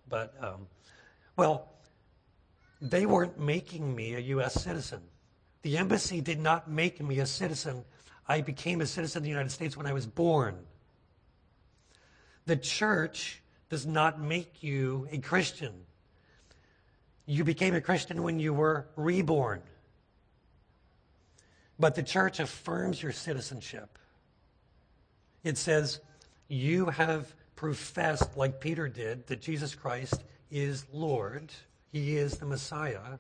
but 0.09 0.35
um, 0.41 0.67
well, 1.37 1.69
they 2.81 3.05
weren't 3.05 3.39
making 3.39 3.95
me 3.95 4.15
a 4.15 4.19
U.S. 4.19 4.61
citizen. 4.61 5.01
The 5.61 5.77
embassy 5.77 6.19
did 6.19 6.39
not 6.39 6.69
make 6.69 7.01
me 7.01 7.19
a 7.19 7.25
citizen. 7.25 7.85
I 8.27 8.41
became 8.41 8.81
a 8.81 8.85
citizen 8.85 9.19
of 9.19 9.23
the 9.23 9.29
United 9.29 9.51
States 9.51 9.77
when 9.77 9.85
I 9.85 9.93
was 9.93 10.05
born. 10.05 10.55
The 12.45 12.57
church 12.57 13.41
does 13.69 13.85
not 13.85 14.19
make 14.19 14.63
you 14.63 15.07
a 15.11 15.19
Christian. 15.19 15.73
You 17.31 17.45
became 17.45 17.73
a 17.73 17.79
Christian 17.79 18.23
when 18.23 18.39
you 18.39 18.53
were 18.53 18.87
reborn. 18.97 19.61
But 21.79 21.95
the 21.95 22.03
church 22.03 22.41
affirms 22.41 23.01
your 23.01 23.13
citizenship. 23.13 23.97
It 25.41 25.57
says, 25.57 26.01
You 26.49 26.87
have 26.87 27.33
professed, 27.55 28.35
like 28.35 28.59
Peter 28.59 28.89
did, 28.89 29.27
that 29.27 29.39
Jesus 29.39 29.73
Christ 29.75 30.25
is 30.51 30.85
Lord, 30.91 31.53
He 31.93 32.17
is 32.17 32.37
the 32.37 32.45
Messiah, 32.45 33.17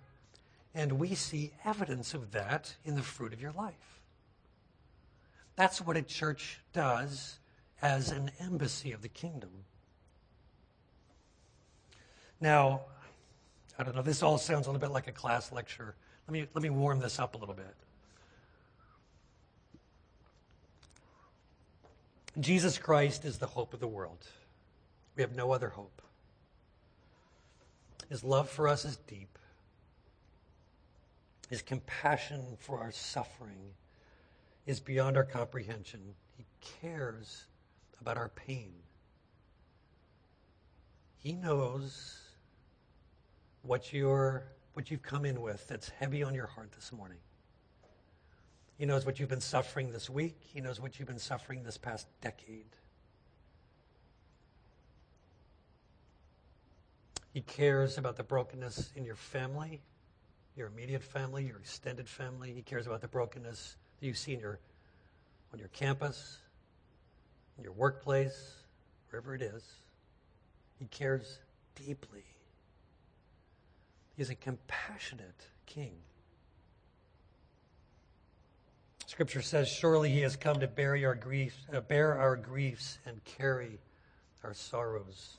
and 0.75 0.99
we 0.99 1.15
see 1.15 1.53
evidence 1.63 2.13
of 2.13 2.31
that 2.31 2.75
in 2.83 2.95
the 2.95 3.01
fruit 3.01 3.31
of 3.31 3.41
your 3.41 3.53
life. 3.53 4.01
That's 5.55 5.79
what 5.79 5.95
a 5.95 6.01
church 6.01 6.59
does 6.73 7.39
as 7.81 8.11
an 8.11 8.29
embassy 8.41 8.91
of 8.91 9.03
the 9.03 9.07
kingdom. 9.07 9.51
Now, 12.41 12.81
I 13.81 13.83
don't 13.83 13.95
know, 13.95 14.03
this 14.03 14.21
all 14.21 14.37
sounds 14.37 14.67
a 14.67 14.69
little 14.69 14.79
bit 14.79 14.93
like 14.93 15.07
a 15.07 15.11
class 15.11 15.51
lecture. 15.51 15.95
Let 16.27 16.33
me, 16.33 16.47
let 16.53 16.61
me 16.61 16.69
warm 16.69 16.99
this 16.99 17.17
up 17.17 17.33
a 17.33 17.39
little 17.39 17.55
bit. 17.55 17.75
Jesus 22.39 22.77
Christ 22.77 23.25
is 23.25 23.39
the 23.39 23.47
hope 23.47 23.73
of 23.73 23.79
the 23.79 23.87
world. 23.87 24.27
We 25.15 25.23
have 25.23 25.35
no 25.35 25.51
other 25.51 25.69
hope. 25.69 25.99
His 28.07 28.23
love 28.23 28.51
for 28.51 28.67
us 28.67 28.85
is 28.85 28.97
deep. 28.97 29.39
His 31.49 31.63
compassion 31.63 32.57
for 32.59 32.77
our 32.77 32.91
suffering 32.91 33.73
is 34.67 34.79
beyond 34.79 35.17
our 35.17 35.23
comprehension. 35.23 36.01
He 36.37 36.45
cares 36.81 37.45
about 37.99 38.17
our 38.17 38.29
pain. 38.29 38.73
He 41.17 41.33
knows 41.33 42.19
what, 43.63 43.93
you're, 43.93 44.43
what 44.73 44.89
you've 44.89 45.03
come 45.03 45.25
in 45.25 45.41
with 45.41 45.67
that's 45.67 45.89
heavy 45.89 46.23
on 46.23 46.33
your 46.33 46.47
heart 46.47 46.71
this 46.73 46.91
morning. 46.91 47.17
He 48.77 48.85
knows 48.85 49.05
what 49.05 49.19
you've 49.19 49.29
been 49.29 49.41
suffering 49.41 49.91
this 49.91 50.09
week. 50.09 50.37
He 50.41 50.59
knows 50.59 50.79
what 50.79 50.97
you've 50.97 51.07
been 51.07 51.19
suffering 51.19 51.63
this 51.63 51.77
past 51.77 52.07
decade. 52.21 52.65
He 57.33 57.41
cares 57.41 57.97
about 57.97 58.17
the 58.17 58.23
brokenness 58.23 58.91
in 58.95 59.05
your 59.05 59.15
family, 59.15 59.81
your 60.57 60.67
immediate 60.67 61.03
family, 61.03 61.45
your 61.45 61.57
extended 61.57 62.09
family. 62.09 62.51
He 62.53 62.61
cares 62.61 62.87
about 62.87 63.01
the 63.01 63.07
brokenness 63.07 63.77
that 63.99 64.05
you 64.05 64.13
see 64.13 64.33
in 64.33 64.39
your, 64.39 64.59
on 65.53 65.59
your 65.59 65.69
campus, 65.69 66.39
in 67.57 67.63
your 67.63 67.73
workplace, 67.73 68.55
wherever 69.09 69.35
it 69.35 69.41
is. 69.41 69.63
He 70.79 70.85
cares 70.85 71.39
deeply 71.75 72.23
He's 74.15 74.29
a 74.29 74.35
compassionate 74.35 75.47
king. 75.65 75.93
Scripture 79.07 79.41
says, 79.41 79.67
Surely 79.67 80.09
he 80.09 80.21
has 80.21 80.35
come 80.35 80.59
to 80.61 80.67
bear 80.67 80.95
our 81.05 81.15
griefs, 81.15 81.57
uh, 81.73 81.81
bear 81.81 82.17
our 82.17 82.35
griefs 82.35 82.97
and 83.05 83.23
carry 83.25 83.79
our 84.43 84.53
sorrows. 84.53 85.37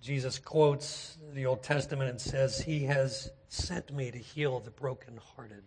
Jesus 0.00 0.38
quotes 0.38 1.18
the 1.34 1.46
Old 1.46 1.62
Testament 1.62 2.10
and 2.10 2.20
says, 2.20 2.60
He 2.60 2.84
has 2.84 3.30
sent 3.48 3.92
me 3.92 4.10
to 4.10 4.18
heal 4.18 4.60
the 4.60 4.70
brokenhearted. 4.70 5.64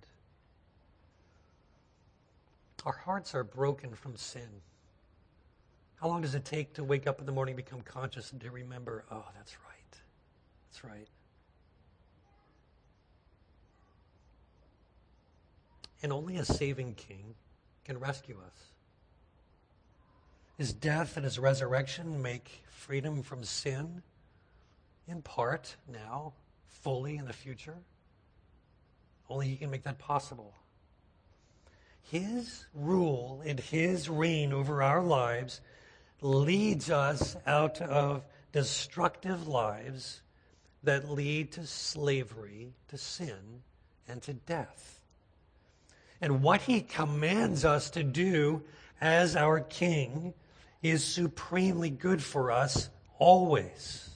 Our 2.85 2.93
hearts 2.93 3.35
are 3.35 3.43
broken 3.43 3.93
from 3.93 4.15
sin. 4.15 4.49
How 6.01 6.07
long 6.07 6.21
does 6.21 6.35
it 6.35 6.43
take 6.43 6.73
to 6.75 6.83
wake 6.83 7.05
up 7.05 7.19
in 7.19 7.25
the 7.25 7.31
morning, 7.31 7.55
become 7.55 7.81
conscious, 7.81 8.31
and 8.31 8.41
to 8.41 8.51
remember, 8.51 9.05
oh, 9.11 9.25
that's 9.35 9.55
right. 9.65 10.01
That's 10.73 10.83
right. 10.83 11.07
And 16.01 16.11
only 16.11 16.37
a 16.37 16.45
saving 16.45 16.95
king 16.95 17.35
can 17.85 17.99
rescue 17.99 18.37
us. 18.43 18.71
His 20.57 20.73
death 20.73 21.15
and 21.15 21.23
his 21.23 21.37
resurrection 21.37 22.23
make 22.23 22.63
freedom 22.71 23.21
from 23.21 23.43
sin, 23.43 24.01
in 25.07 25.21
part 25.21 25.75
now, 25.91 26.33
fully 26.67 27.17
in 27.17 27.25
the 27.25 27.33
future. 27.33 27.77
Only 29.29 29.49
he 29.49 29.57
can 29.57 29.69
make 29.69 29.83
that 29.83 29.99
possible. 29.99 30.55
His 32.01 32.65
rule 32.73 33.43
and 33.45 33.59
his 33.59 34.09
reign 34.09 34.51
over 34.51 34.81
our 34.81 35.03
lives 35.03 35.61
leads 36.21 36.89
us 36.89 37.35
out 37.45 37.79
of 37.79 38.25
destructive 38.51 39.47
lives 39.47 40.21
that 40.83 41.09
lead 41.09 41.51
to 41.53 41.65
slavery, 41.65 42.73
to 42.89 42.97
sin, 42.97 43.61
and 44.07 44.21
to 44.23 44.33
death. 44.33 44.99
And 46.21 46.41
what 46.41 46.61
he 46.61 46.81
commands 46.81 47.65
us 47.65 47.89
to 47.91 48.03
do 48.03 48.63
as 49.01 49.35
our 49.35 49.59
king 49.59 50.33
is 50.81 51.03
supremely 51.03 51.89
good 51.89 52.21
for 52.21 52.51
us 52.51 52.89
always. 53.17 54.09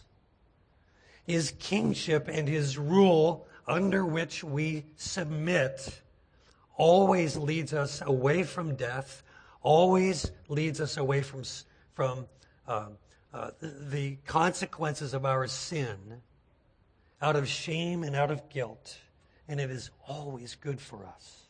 His 1.26 1.54
kingship 1.60 2.28
and 2.30 2.48
his 2.48 2.78
rule 2.78 3.48
under 3.68 4.06
which 4.06 4.44
we 4.44 4.86
submit 4.96 6.02
always 6.78 7.36
leads 7.36 7.74
us 7.74 8.02
away 8.06 8.44
from 8.44 8.76
death, 8.76 9.24
always 9.62 10.32
leads 10.48 10.80
us 10.80 10.96
away 10.98 11.22
from, 11.22 11.44
from 11.94 12.28
uh, 12.68 12.88
uh, 13.34 13.52
the 13.60 14.16
consequences 14.26 15.14
of 15.14 15.26
our 15.26 15.48
sin, 15.48 16.22
out 17.22 17.36
of 17.36 17.48
shame 17.48 18.04
and 18.04 18.16
out 18.16 18.32
of 18.32 18.50
guilt, 18.50 18.98
and 19.48 19.60
it 19.60 19.72
is 19.72 19.90
always 20.08 20.56
good 20.56 20.80
for 20.80 21.06
us. 21.06 21.48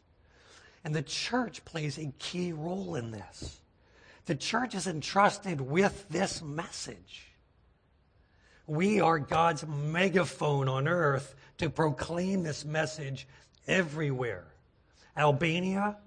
And 0.83 0.95
the 0.95 1.01
church 1.01 1.65
plays 1.65 1.97
a 1.97 2.13
key 2.19 2.53
role 2.53 2.95
in 2.95 3.11
this. 3.11 3.59
The 4.25 4.35
church 4.35 4.75
is 4.75 4.87
entrusted 4.87 5.59
with 5.61 6.07
this 6.09 6.41
message. 6.41 7.33
We 8.65 8.99
are 8.99 9.19
God's 9.19 9.65
megaphone 9.65 10.67
on 10.67 10.87
earth 10.87 11.35
to 11.57 11.69
proclaim 11.69 12.43
this 12.43 12.65
message 12.65 13.27
everywhere. 13.67 14.45
Albania 15.15 15.97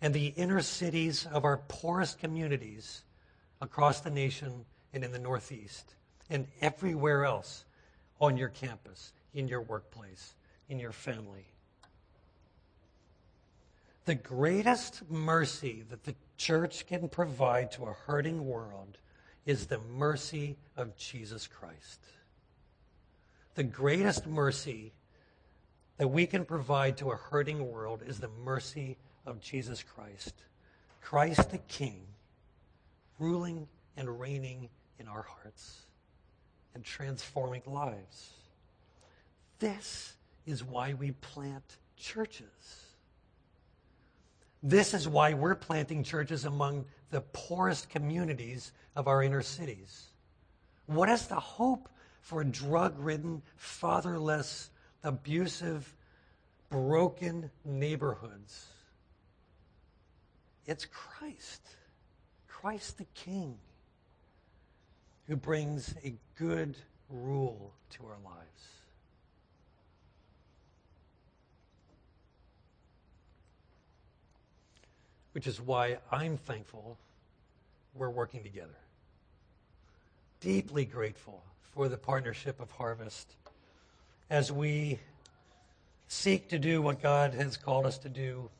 and 0.00 0.12
the 0.12 0.26
inner 0.26 0.60
cities 0.60 1.26
of 1.32 1.44
our 1.44 1.58
poorest 1.68 2.18
communities 2.18 3.02
across 3.60 4.00
the 4.00 4.10
nation 4.10 4.64
and 4.92 5.04
in 5.04 5.12
the 5.12 5.18
Northeast, 5.18 5.94
and 6.28 6.46
everywhere 6.60 7.24
else 7.24 7.64
on 8.22 8.36
your 8.36 8.48
campus, 8.50 9.12
in 9.34 9.48
your 9.48 9.60
workplace, 9.60 10.34
in 10.68 10.78
your 10.78 10.92
family. 10.92 11.44
The 14.04 14.14
greatest 14.14 15.02
mercy 15.10 15.84
that 15.90 16.04
the 16.04 16.14
church 16.36 16.86
can 16.86 17.08
provide 17.08 17.72
to 17.72 17.84
a 17.84 17.92
hurting 17.92 18.46
world 18.46 18.98
is 19.44 19.66
the 19.66 19.80
mercy 19.98 20.56
of 20.76 20.96
Jesus 20.96 21.48
Christ. 21.48 22.00
The 23.56 23.64
greatest 23.64 24.26
mercy 24.26 24.92
that 25.98 26.08
we 26.08 26.26
can 26.26 26.44
provide 26.44 26.96
to 26.98 27.10
a 27.10 27.16
hurting 27.16 27.70
world 27.70 28.02
is 28.06 28.20
the 28.20 28.30
mercy 28.44 28.96
of 29.26 29.40
Jesus 29.40 29.82
Christ. 29.82 30.34
Christ 31.00 31.50
the 31.50 31.58
King, 31.58 32.02
ruling 33.18 33.66
and 33.96 34.20
reigning 34.20 34.68
in 35.00 35.08
our 35.08 35.22
hearts 35.22 35.86
and 36.74 36.84
transforming 36.84 37.62
lives. 37.66 38.30
This 39.58 40.14
is 40.46 40.64
why 40.64 40.94
we 40.94 41.12
plant 41.12 41.78
churches. 41.96 42.46
This 44.62 44.94
is 44.94 45.08
why 45.08 45.34
we're 45.34 45.54
planting 45.54 46.04
churches 46.04 46.44
among 46.44 46.84
the 47.10 47.20
poorest 47.32 47.90
communities 47.90 48.72
of 48.94 49.08
our 49.08 49.22
inner 49.22 49.42
cities. 49.42 50.06
What 50.86 51.08
is 51.08 51.26
the 51.26 51.40
hope 51.40 51.88
for 52.20 52.44
drug 52.44 52.98
ridden, 52.98 53.42
fatherless, 53.56 54.70
abusive, 55.02 55.92
broken 56.70 57.50
neighborhoods? 57.64 58.66
It's 60.66 60.86
Christ, 60.86 61.62
Christ 62.46 62.98
the 62.98 63.06
King, 63.14 63.58
who 65.28 65.36
brings 65.36 65.94
a 66.04 66.14
good 66.36 66.76
rule 67.08 67.72
to 67.90 68.04
our 68.04 68.18
lives. 68.24 68.42
which 75.32 75.46
is 75.46 75.60
why 75.60 75.98
I'm 76.10 76.36
thankful 76.36 76.98
we're 77.94 78.10
working 78.10 78.42
together. 78.42 78.78
Deeply 80.40 80.84
grateful 80.84 81.42
for 81.74 81.88
the 81.88 81.96
partnership 81.96 82.60
of 82.60 82.70
Harvest 82.70 83.34
as 84.30 84.52
we 84.52 84.98
seek 86.08 86.48
to 86.48 86.58
do 86.58 86.82
what 86.82 87.02
God 87.02 87.34
has 87.34 87.56
called 87.56 87.86
us 87.86 87.98
to 87.98 88.08
do. 88.08 88.50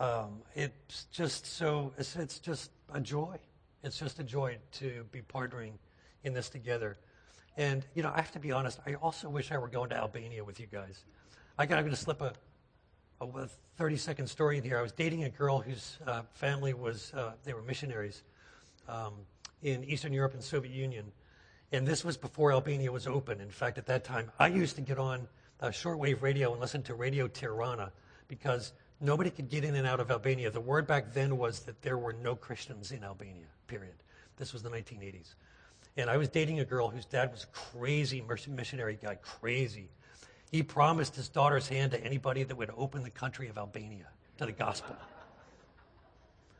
Um, 0.00 0.40
it's 0.54 1.06
just 1.12 1.46
so, 1.46 1.92
it's, 1.98 2.16
it's 2.16 2.38
just 2.38 2.70
a 2.92 3.00
joy. 3.00 3.38
It's 3.82 3.98
just 3.98 4.18
a 4.18 4.24
joy 4.24 4.58
to 4.72 5.04
be 5.10 5.22
partnering 5.22 5.72
in 6.24 6.32
this 6.32 6.48
together. 6.48 6.96
And, 7.56 7.84
you 7.94 8.02
know, 8.02 8.12
I 8.14 8.16
have 8.16 8.32
to 8.32 8.38
be 8.38 8.52
honest, 8.52 8.78
I 8.86 8.94
also 8.94 9.28
wish 9.28 9.52
I 9.52 9.58
were 9.58 9.68
going 9.68 9.90
to 9.90 9.96
Albania 9.96 10.44
with 10.44 10.60
you 10.60 10.66
guys. 10.66 11.04
I 11.58 11.66
got, 11.66 11.78
I'm 11.78 11.84
going 11.84 11.94
to 11.94 12.00
slip 12.00 12.20
a, 12.20 12.32
a 13.20 13.48
30 13.76 13.96
second 13.96 14.26
story 14.28 14.56
in 14.56 14.64
here. 14.64 14.78
I 14.78 14.82
was 14.82 14.92
dating 14.92 15.24
a 15.24 15.28
girl 15.28 15.58
whose 15.58 15.98
uh, 16.06 16.22
family 16.32 16.74
was, 16.74 17.12
uh, 17.14 17.32
they 17.44 17.52
were 17.52 17.62
missionaries 17.62 18.22
um, 18.88 19.14
in 19.62 19.84
Eastern 19.84 20.12
Europe 20.12 20.34
and 20.34 20.42
Soviet 20.42 20.72
Union. 20.72 21.12
And 21.72 21.86
this 21.86 22.04
was 22.04 22.16
before 22.16 22.52
Albania 22.52 22.92
was 22.92 23.06
open. 23.06 23.40
In 23.40 23.50
fact, 23.50 23.78
at 23.78 23.86
that 23.86 24.04
time, 24.04 24.30
I 24.38 24.46
used 24.46 24.76
to 24.76 24.82
get 24.82 24.98
on 24.98 25.26
uh, 25.60 25.68
shortwave 25.68 26.22
radio 26.22 26.52
and 26.52 26.60
listen 26.60 26.82
to 26.84 26.94
Radio 26.94 27.28
Tirana 27.28 27.92
because 28.28 28.72
nobody 29.02 29.30
could 29.30 29.50
get 29.50 29.64
in 29.64 29.74
and 29.74 29.86
out 29.86 30.00
of 30.00 30.10
Albania. 30.10 30.50
The 30.50 30.60
word 30.60 30.86
back 30.86 31.12
then 31.12 31.36
was 31.36 31.60
that 31.60 31.82
there 31.82 31.98
were 31.98 32.12
no 32.12 32.34
Christians 32.34 32.92
in 32.92 33.04
Albania, 33.04 33.46
period. 33.66 33.94
This 34.36 34.52
was 34.52 34.62
the 34.62 34.70
1980s. 34.70 35.34
And 35.96 36.08
I 36.08 36.16
was 36.16 36.28
dating 36.28 36.60
a 36.60 36.64
girl 36.64 36.88
whose 36.88 37.04
dad 37.04 37.30
was 37.32 37.44
a 37.44 37.46
crazy 37.48 38.24
missionary 38.48 38.98
guy, 39.02 39.16
crazy. 39.16 39.90
He 40.50 40.62
promised 40.62 41.16
his 41.16 41.28
daughter's 41.28 41.68
hand 41.68 41.92
to 41.92 42.02
anybody 42.02 42.44
that 42.44 42.56
would 42.56 42.70
open 42.76 43.02
the 43.02 43.10
country 43.10 43.48
of 43.48 43.58
Albania 43.58 44.06
to 44.38 44.46
the 44.46 44.52
gospel. 44.52 44.96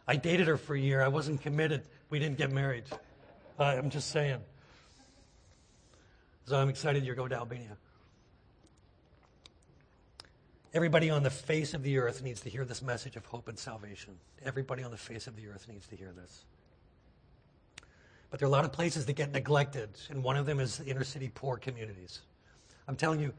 I 0.06 0.16
dated 0.16 0.48
her 0.48 0.56
for 0.56 0.74
a 0.74 0.80
year. 0.80 1.02
I 1.02 1.08
wasn't 1.08 1.40
committed. 1.40 1.84
We 2.10 2.18
didn't 2.18 2.36
get 2.36 2.50
married. 2.50 2.84
Uh, 3.58 3.64
I'm 3.64 3.90
just 3.90 4.10
saying. 4.10 4.40
So 6.46 6.56
I'm 6.56 6.68
excited 6.68 7.04
you're 7.04 7.14
going 7.14 7.30
to 7.30 7.36
Albania. 7.36 7.76
Everybody 10.74 11.10
on 11.10 11.22
the 11.22 11.28
face 11.28 11.74
of 11.74 11.82
the 11.82 11.98
earth 11.98 12.22
needs 12.22 12.40
to 12.40 12.48
hear 12.48 12.64
this 12.64 12.80
message 12.80 13.16
of 13.16 13.26
hope 13.26 13.46
and 13.48 13.58
salvation. 13.58 14.16
Everybody 14.42 14.82
on 14.82 14.90
the 14.90 14.96
face 14.96 15.26
of 15.26 15.36
the 15.36 15.46
earth 15.48 15.68
needs 15.68 15.86
to 15.88 15.96
hear 15.96 16.12
this. 16.12 16.46
But 18.30 18.40
there 18.40 18.46
are 18.46 18.48
a 18.48 18.52
lot 18.52 18.64
of 18.64 18.72
places 18.72 19.04
that 19.04 19.12
get 19.12 19.32
neglected, 19.32 19.90
and 20.08 20.24
one 20.24 20.38
of 20.38 20.46
them 20.46 20.60
is 20.60 20.80
inner 20.80 21.04
city 21.04 21.30
poor 21.34 21.58
communities. 21.58 22.22
I'm 22.88 22.96
telling 22.96 23.20
you, 23.20 23.34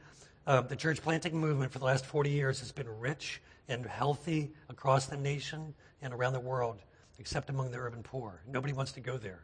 uh, 0.45 0.61
the 0.61 0.75
church 0.75 1.01
planting 1.01 1.35
movement 1.35 1.71
for 1.71 1.79
the 1.79 1.85
last 1.85 2.05
40 2.05 2.29
years 2.29 2.59
has 2.59 2.71
been 2.71 2.87
rich 2.99 3.41
and 3.67 3.83
healthy 3.83 4.51
across 4.69 5.07
the 5.07 5.17
nation 5.17 5.73
and 6.03 6.13
around 6.13 6.33
the 6.33 6.39
world, 6.39 6.83
except 7.17 7.49
among 7.49 7.71
the 7.71 7.77
urban 7.79 8.03
poor. 8.03 8.41
Nobody 8.47 8.73
wants 8.73 8.91
to 8.91 8.99
go 8.99 9.17
there. 9.17 9.39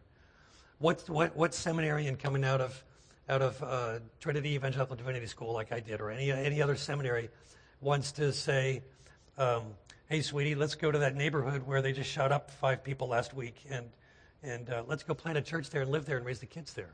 what, 0.78 1.10
what, 1.10 1.36
what 1.36 1.56
seminarian 1.56 2.17
coming 2.17 2.43
out 2.43 2.62
of, 2.62 2.84
out 3.28 3.41
of 3.41 3.63
uh, 3.63 3.99
Trinity 4.19 4.54
Evangelical 4.54 4.95
Divinity 4.95 5.25
School, 5.25 5.54
like 5.54 5.71
I 5.71 5.80
did, 5.80 6.02
or 6.02 6.12
any, 6.12 6.32
any 6.32 6.62
other 6.62 6.75
seminary, 6.75 7.30
wants 7.82 8.12
to 8.13 8.34
say, 8.34 8.82
um, 9.38 9.63
hey, 10.08 10.22
sweetie, 10.22 10.56
let's 10.56 10.76
go 10.76 10.92
to 10.92 11.00
that 11.00 11.15
neighborhood 11.15 11.65
where 11.65 11.82
they 11.82 11.94
just 11.94 12.10
shot 12.10 12.32
up 12.32 12.52
five 12.52 12.84
people 12.84 13.08
last 13.08 13.34
week, 13.34 13.56
and, 13.70 13.86
and 14.44 14.70
uh, 14.70 14.84
let's 14.88 15.04
go 15.04 15.13
plant 15.13 15.38
a 15.38 15.42
church 15.42 15.70
there 15.70 15.82
and 15.82 15.92
live 15.92 16.06
there 16.06 16.18
and 16.18 16.26
raise 16.26 16.39
the 16.39 16.46
kids 16.46 16.74
there. 16.74 16.94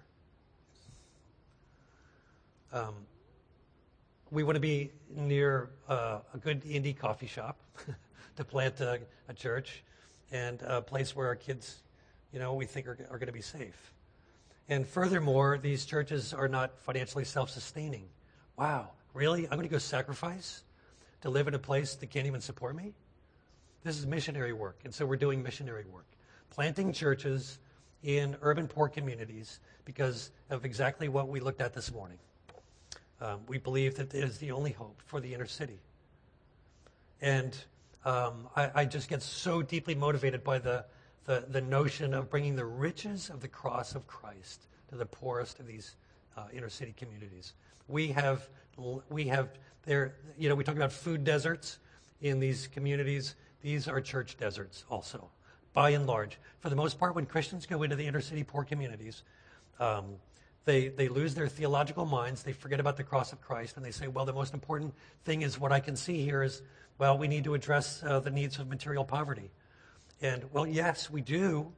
Um, 2.72 2.94
we 4.32 4.44
want 4.44 4.56
to 4.56 4.62
be 4.62 4.92
near 5.16 5.70
uh, 5.88 6.20
a 6.34 6.38
good 6.38 6.64
indie 6.66 6.96
coffee 6.96 7.28
shop 7.28 7.58
to 8.36 8.44
plant 8.44 8.82
a, 8.82 9.00
a, 9.30 9.34
church 9.34 9.84
and 10.32 10.62
a 10.64 10.82
place 10.82 11.16
where 11.16 11.28
our 11.28 11.36
kids, 11.36 11.78
you 12.34 12.40
know, 12.40 12.54
we 12.54 12.66
think 12.66 12.86
are, 12.86 12.98
are 13.10 13.18
going 13.18 13.28
to 13.28 13.32
be 13.32 13.42
safe. 13.42 13.94
And 14.68 14.86
furthermore, 14.86 15.58
these 15.58 15.86
churches 15.86 16.34
are 16.34 16.50
not 16.50 16.78
financially 16.82 17.24
self 17.24 17.50
sustaining. 17.50 18.10
Wow, 18.58 18.90
really? 19.14 19.46
I'm 19.46 19.58
going 19.58 19.68
to 19.68 19.72
go 19.72 19.78
sacrifice 19.78 20.64
to 21.26 21.32
live 21.32 21.48
in 21.48 21.56
a 21.56 21.60
place 21.60 21.96
that 21.96 22.12
can't 22.12 22.28
even 22.28 22.40
support 22.40 22.76
me? 22.76 22.94
This 23.84 23.98
is 23.98 24.06
missionary 24.06 24.54
work, 24.54 24.78
and 24.84 24.94
so 24.94 25.08
we're 25.08 25.16
doing 25.16 25.42
missionary 25.42 25.86
work. 25.92 26.06
Planting 26.52 26.94
churches 26.94 27.58
in 28.04 28.38
urban 28.44 28.68
poor 28.68 28.88
communities 28.88 29.60
because 29.86 30.30
of 30.52 30.66
exactly 30.66 31.10
what 31.10 31.28
we 31.28 31.40
looked 31.40 31.62
at 31.62 31.74
this 31.74 31.92
morning. 31.92 32.20
Um, 33.20 33.40
we 33.48 33.58
believe 33.58 33.96
that 33.96 34.14
it 34.14 34.24
is 34.24 34.38
the 34.38 34.52
only 34.52 34.72
hope 34.72 35.02
for 35.04 35.20
the 35.20 35.34
inner 35.34 35.48
city. 35.48 35.80
And 37.22 37.58
um, 38.06 38.48
I, 38.56 38.72
I, 38.76 38.86
just 38.86 39.10
get 39.10 39.24
so 39.24 39.64
deeply 39.64 39.96
motivated 39.96 40.44
by 40.44 40.60
the, 40.60 40.86
the, 41.26 41.46
the, 41.50 41.62
notion 41.62 42.14
of 42.14 42.30
bringing 42.30 42.56
the 42.56 42.66
riches 42.66 43.32
of 43.32 43.42
the 43.42 43.48
cross 43.48 43.96
of 43.96 44.06
Christ 44.06 44.68
to 44.90 44.96
the 44.96 45.08
poorest 45.08 45.60
of 45.60 45.66
these 45.66 45.96
uh, 46.38 46.44
inner 46.54 46.70
city 46.70 46.94
communities. 46.96 47.54
We 47.88 48.10
have, 48.10 48.48
we 49.10 49.28
have 49.28 49.50
there, 49.86 50.16
you 50.38 50.50
know, 50.50 50.56
we 50.56 50.64
talk 50.64 50.76
about 50.76 50.92
food 50.92 51.24
deserts 51.24 51.80
in 52.22 52.40
these 52.40 52.68
communities. 52.68 53.36
These 53.62 53.88
are 53.88 54.02
church 54.02 54.38
deserts 54.38 54.84
also, 54.90 55.30
by 55.74 55.92
and 55.92 56.08
large. 56.08 56.40
For 56.60 56.70
the 56.70 56.76
most 56.76 57.00
part, 57.00 57.16
when 57.16 57.26
Christians 57.26 57.66
go 57.66 57.84
into 57.84 57.96
the 57.96 58.06
inner 58.06 58.22
city 58.22 58.44
poor 58.44 58.64
communities, 58.64 59.24
um, 59.80 60.16
they, 60.66 60.88
they 60.88 61.08
lose 61.08 61.36
their 61.36 61.48
theological 61.48 62.06
minds. 62.06 62.42
They 62.42 62.54
forget 62.54 62.80
about 62.80 62.98
the 62.98 63.04
cross 63.04 63.32
of 63.32 63.42
Christ, 63.42 63.78
and 63.78 63.86
they 63.86 63.92
say, 63.92 64.08
well, 64.08 64.26
the 64.26 64.34
most 64.34 64.54
important 64.54 64.94
thing 65.24 65.44
is 65.44 65.60
what 65.60 65.72
I 65.72 65.80
can 65.80 65.96
see 65.96 66.24
here 66.24 66.42
is, 66.42 66.64
well, 66.98 67.18
we 67.18 67.28
need 67.28 67.44
to 67.44 67.54
address 67.54 68.02
uh, 68.04 68.20
the 68.20 68.32
needs 68.32 68.58
of 68.58 68.68
material 68.68 69.04
poverty. 69.04 69.52
And, 70.22 70.46
well, 70.52 70.66
yes, 70.66 71.10
we 71.10 71.22
do, 71.22 71.72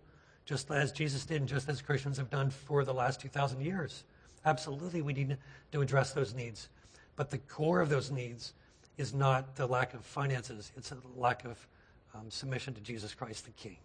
just 0.45 0.71
as 0.71 0.93
Jesus 0.93 1.25
did 1.25 1.41
and 1.41 1.49
just 1.49 1.67
as 1.67 1.81
Christians 1.81 2.17
have 2.17 2.29
done 2.29 2.49
for 2.49 2.86
the 2.86 2.93
last 2.93 3.19
2,000 3.19 3.60
years. 3.60 4.05
Absolutely, 4.45 5.01
we 5.01 5.12
need 5.12 5.38
to 5.73 5.81
address 5.81 6.13
those 6.13 6.33
needs. 6.33 6.69
But 7.17 7.32
the 7.32 7.39
core 7.39 7.82
of 7.82 7.89
those 7.89 8.10
needs 8.10 8.53
is 8.97 9.13
not 9.13 9.56
the 9.56 9.67
lack 9.67 9.93
of 9.93 10.06
finances, 10.06 10.71
it's 10.77 10.91
a 10.91 10.97
lack 11.17 11.43
of 11.43 11.67
um, 12.15 12.32
submission 12.32 12.73
to 12.73 12.82
Jesus 12.82 13.13
Christ 13.13 13.45
the 13.45 13.51
King. 13.51 13.77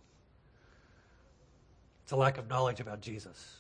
It's 2.05 2.13
a 2.13 2.17
lack 2.17 2.39
of 2.39 2.49
knowledge 2.49 2.79
about 2.79 3.01
Jesus. 3.01 3.57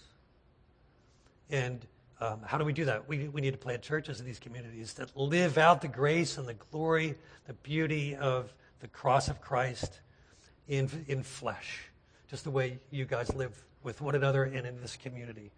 And 1.50 1.84
um, 2.20 2.40
how 2.44 2.56
do 2.56 2.64
we 2.64 2.72
do 2.72 2.84
that? 2.84 3.08
We, 3.08 3.28
we 3.28 3.40
need 3.40 3.50
to 3.50 3.58
plant 3.58 3.82
churches 3.82 4.20
in 4.20 4.26
these 4.26 4.38
communities 4.38 4.94
that 4.94 5.14
live 5.16 5.58
out 5.58 5.80
the 5.80 5.88
grace 5.88 6.38
and 6.38 6.46
the 6.46 6.54
glory, 6.54 7.16
the 7.46 7.54
beauty 7.54 8.14
of 8.14 8.54
the 8.80 8.88
cross 8.88 9.28
of 9.28 9.40
Christ 9.40 10.00
in, 10.68 10.88
in 11.08 11.22
flesh, 11.22 11.80
just 12.28 12.44
the 12.44 12.50
way 12.50 12.78
you 12.90 13.04
guys 13.04 13.34
live 13.34 13.52
with 13.82 14.00
one 14.00 14.14
another 14.14 14.44
and 14.44 14.66
in 14.66 14.80
this 14.80 14.96
community. 14.96 15.50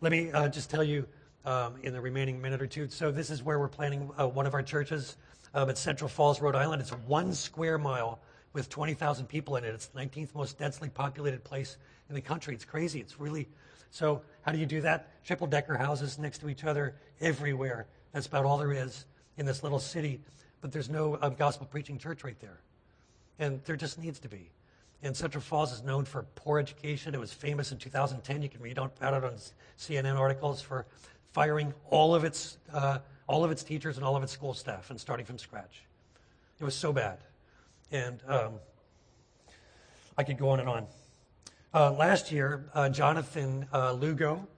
Let 0.00 0.12
me 0.12 0.30
uh, 0.32 0.48
just 0.48 0.70
tell 0.70 0.84
you 0.84 1.06
um, 1.46 1.76
in 1.82 1.94
the 1.94 2.00
remaining 2.00 2.42
minute 2.42 2.60
or 2.60 2.66
two. 2.66 2.88
So, 2.88 3.10
this 3.10 3.30
is 3.30 3.42
where 3.42 3.58
we're 3.58 3.68
planning 3.68 4.10
uh, 4.18 4.28
one 4.28 4.46
of 4.46 4.52
our 4.52 4.62
churches 4.62 5.16
um, 5.54 5.70
at 5.70 5.78
Central 5.78 6.08
Falls, 6.08 6.42
Rhode 6.42 6.56
Island. 6.56 6.82
It's 6.82 6.90
one 6.90 7.32
square 7.32 7.78
mile 7.78 8.20
with 8.52 8.68
20,000 8.68 9.26
people 9.26 9.56
in 9.56 9.64
it. 9.64 9.68
It's 9.68 9.86
the 9.86 10.00
19th 10.00 10.34
most 10.34 10.58
densely 10.58 10.90
populated 10.90 11.44
place 11.44 11.78
in 12.08 12.14
the 12.14 12.20
country. 12.20 12.54
It's 12.54 12.64
crazy. 12.64 13.00
It's 13.00 13.18
really 13.18 13.48
so, 13.90 14.20
how 14.42 14.52
do 14.52 14.58
you 14.58 14.66
do 14.66 14.82
that? 14.82 15.24
Triple 15.24 15.46
decker 15.46 15.76
houses 15.76 16.18
next 16.18 16.38
to 16.38 16.48
each 16.48 16.64
other 16.64 16.96
everywhere. 17.20 17.86
That's 18.12 18.26
about 18.26 18.44
all 18.44 18.58
there 18.58 18.72
is 18.72 19.06
in 19.36 19.46
this 19.46 19.62
little 19.62 19.78
city. 19.78 20.20
But 20.60 20.72
there's 20.72 20.90
no 20.90 21.18
um, 21.22 21.34
gospel 21.34 21.66
preaching 21.66 21.98
church 21.98 22.24
right 22.24 22.38
there. 22.40 22.60
And 23.38 23.62
there 23.64 23.76
just 23.76 23.98
needs 23.98 24.18
to 24.20 24.28
be. 24.28 24.50
And 25.02 25.16
Central 25.16 25.42
Falls 25.42 25.72
is 25.72 25.82
known 25.82 26.04
for 26.04 26.24
poor 26.34 26.58
education. 26.58 27.14
It 27.14 27.20
was 27.20 27.32
famous 27.32 27.72
in 27.72 27.78
2010. 27.78 28.42
You 28.42 28.48
can 28.48 28.60
read 28.60 28.76
about 28.76 29.14
it 29.14 29.24
on 29.24 29.36
CNN 29.78 30.18
articles 30.18 30.60
for 30.60 30.86
firing 31.36 31.74
all 31.90 32.14
of 32.14 32.24
its 32.24 32.56
uh, 32.72 32.98
all 33.26 33.44
of 33.44 33.50
its 33.50 33.62
teachers 33.62 33.98
and 33.98 34.06
all 34.06 34.16
of 34.16 34.22
its 34.22 34.32
school 34.32 34.54
staff 34.54 34.88
and 34.88 34.98
starting 34.98 35.26
from 35.26 35.36
scratch. 35.36 35.82
It 36.58 36.64
was 36.64 36.74
so 36.74 36.94
bad, 36.94 37.18
and 37.92 38.22
um, 38.26 38.54
I 40.16 40.22
could 40.22 40.38
go 40.38 40.48
on 40.48 40.60
and 40.60 40.68
on. 40.68 40.86
Uh, 41.74 41.92
last 41.92 42.32
year, 42.32 42.64
uh, 42.72 42.88
Jonathan 42.88 43.66
uh, 43.70 43.92
Lugo 43.92 44.48